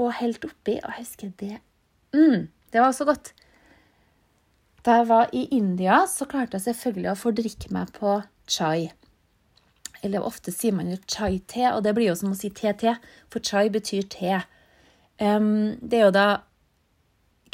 og 0.00 0.14
helt 0.18 0.44
oppi. 0.48 0.78
Og 0.80 0.90
jeg 0.90 1.04
husker 1.04 1.32
det 1.38 1.58
mm, 2.16 2.48
Det 2.72 2.82
var 2.82 2.96
så 2.96 3.06
godt. 3.08 3.34
Da 4.84 4.98
jeg 5.00 5.08
var 5.12 5.30
i 5.32 5.46
India, 5.56 6.02
så 6.10 6.26
klarte 6.28 6.58
jeg 6.58 6.66
selvfølgelig 6.70 7.12
å 7.12 7.20
fordrikke 7.20 7.72
meg 7.76 7.92
på 7.96 8.18
chai. 8.50 8.90
Eller 10.04 10.24
ofte 10.24 10.52
sier 10.52 10.74
man 10.76 10.90
jo 10.92 10.98
chai-te, 11.08 11.64
og 11.72 11.84
det 11.86 11.94
blir 11.96 12.10
jo 12.10 12.18
som 12.18 12.34
å 12.34 12.38
si 12.38 12.50
te-te, 12.52 12.96
for 13.32 13.44
chai 13.44 13.70
betyr 13.72 14.04
te. 14.12 14.42
Um, 15.22 15.78
det 15.80 16.00
er 16.00 16.06
jo 16.08 16.14
da 16.14 16.28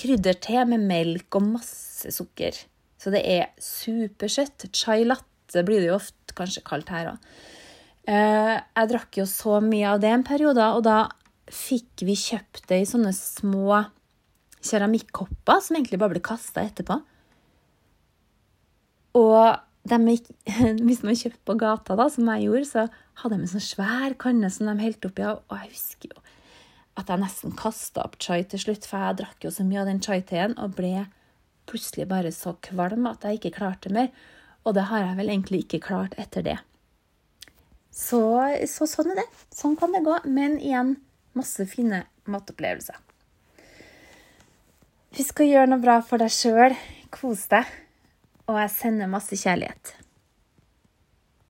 krydderte 0.01 0.65
med 0.69 0.87
melk 0.89 1.39
og 1.39 1.47
masse 1.59 2.11
sukker. 2.17 2.57
Så 3.01 3.13
det 3.15 3.23
er 3.29 3.51
supersøtt. 3.63 4.71
Chai 4.77 5.05
latte 5.07 5.65
blir 5.67 5.83
det 5.83 5.91
jo 5.91 5.99
ofte 5.99 6.37
kanskje 6.37 6.65
kalt 6.67 6.91
her 6.93 7.15
òg. 7.15 7.31
Uh, 8.11 8.57
jeg 8.59 8.91
drakk 8.91 9.21
jo 9.21 9.29
så 9.29 9.61
mye 9.63 9.95
av 9.95 10.03
det 10.03 10.11
en 10.11 10.27
periode, 10.27 10.67
og 10.75 10.85
da 10.89 11.05
fikk 11.51 12.05
vi 12.07 12.17
kjøpt 12.19 12.67
det 12.71 12.83
i 12.83 12.89
sånne 12.89 13.13
små 13.15 13.83
keramikkopper 14.61 15.63
som 15.63 15.77
egentlig 15.77 15.99
bare 16.01 16.15
ble 16.15 16.23
kasta 16.25 16.65
etterpå. 16.65 16.99
Og 19.21 19.70
de, 19.89 20.17
hvis 20.87 21.05
man 21.07 21.17
kjøpte 21.17 21.45
på 21.49 21.57
gata, 21.61 21.97
da, 21.99 22.09
som 22.13 22.29
jeg 22.35 22.49
gjorde, 22.49 22.69
så 22.69 22.87
hadde 23.23 23.37
de 23.37 23.47
en 23.47 23.53
sånn 23.55 23.65
svær 23.65 24.17
kanne 24.21 24.51
som 24.53 24.69
de 24.69 24.77
helte 24.83 25.11
oppi. 25.11 25.25
Og 25.25 25.57
jeg 25.57 25.73
husker 25.73 26.15
jo 26.15 26.27
at 27.01 27.09
jeg 27.09 27.23
nesten 27.23 27.55
kasta 27.57 28.05
opp 28.05 28.19
chai 28.21 28.43
til 28.45 28.61
slutt, 28.61 28.85
for 28.89 29.01
jeg 29.01 29.21
drakk 29.23 29.47
jo 29.47 29.53
så 29.55 29.65
mye 29.65 29.81
av 29.83 29.89
den 29.89 30.03
chai-teen 30.05 30.57
og 30.61 30.75
ble 30.77 31.07
plutselig 31.71 32.09
bare 32.11 32.33
så 32.35 32.57
kvalm 32.67 33.07
at 33.09 33.25
jeg 33.25 33.39
ikke 33.39 33.55
klarte 33.61 33.93
mer. 33.95 34.11
Og 34.67 34.75
det 34.77 34.89
har 34.91 35.07
jeg 35.07 35.17
vel 35.21 35.31
egentlig 35.33 35.63
ikke 35.65 35.85
klart 35.87 36.17
etter 36.21 36.45
det. 36.45 36.59
Så, 37.91 38.21
så 38.69 38.87
sånn 38.89 39.15
er 39.15 39.23
det. 39.23 39.29
Sånn 39.55 39.79
kan 39.81 39.95
det 39.95 40.03
gå. 40.05 40.19
Men 40.29 40.59
igjen, 40.61 40.99
masse 41.37 41.65
fine 41.71 42.05
matopplevelser. 42.31 42.99
Husk 45.17 45.43
å 45.43 45.47
gjøre 45.47 45.73
noe 45.73 45.83
bra 45.83 45.99
for 46.07 46.23
deg 46.23 46.31
sjøl. 46.35 46.77
Kos 47.15 47.49
deg. 47.51 47.67
Og 48.51 48.59
jeg 48.59 48.71
sender 48.75 49.07
masse 49.11 49.37
kjærlighet. 49.39 49.93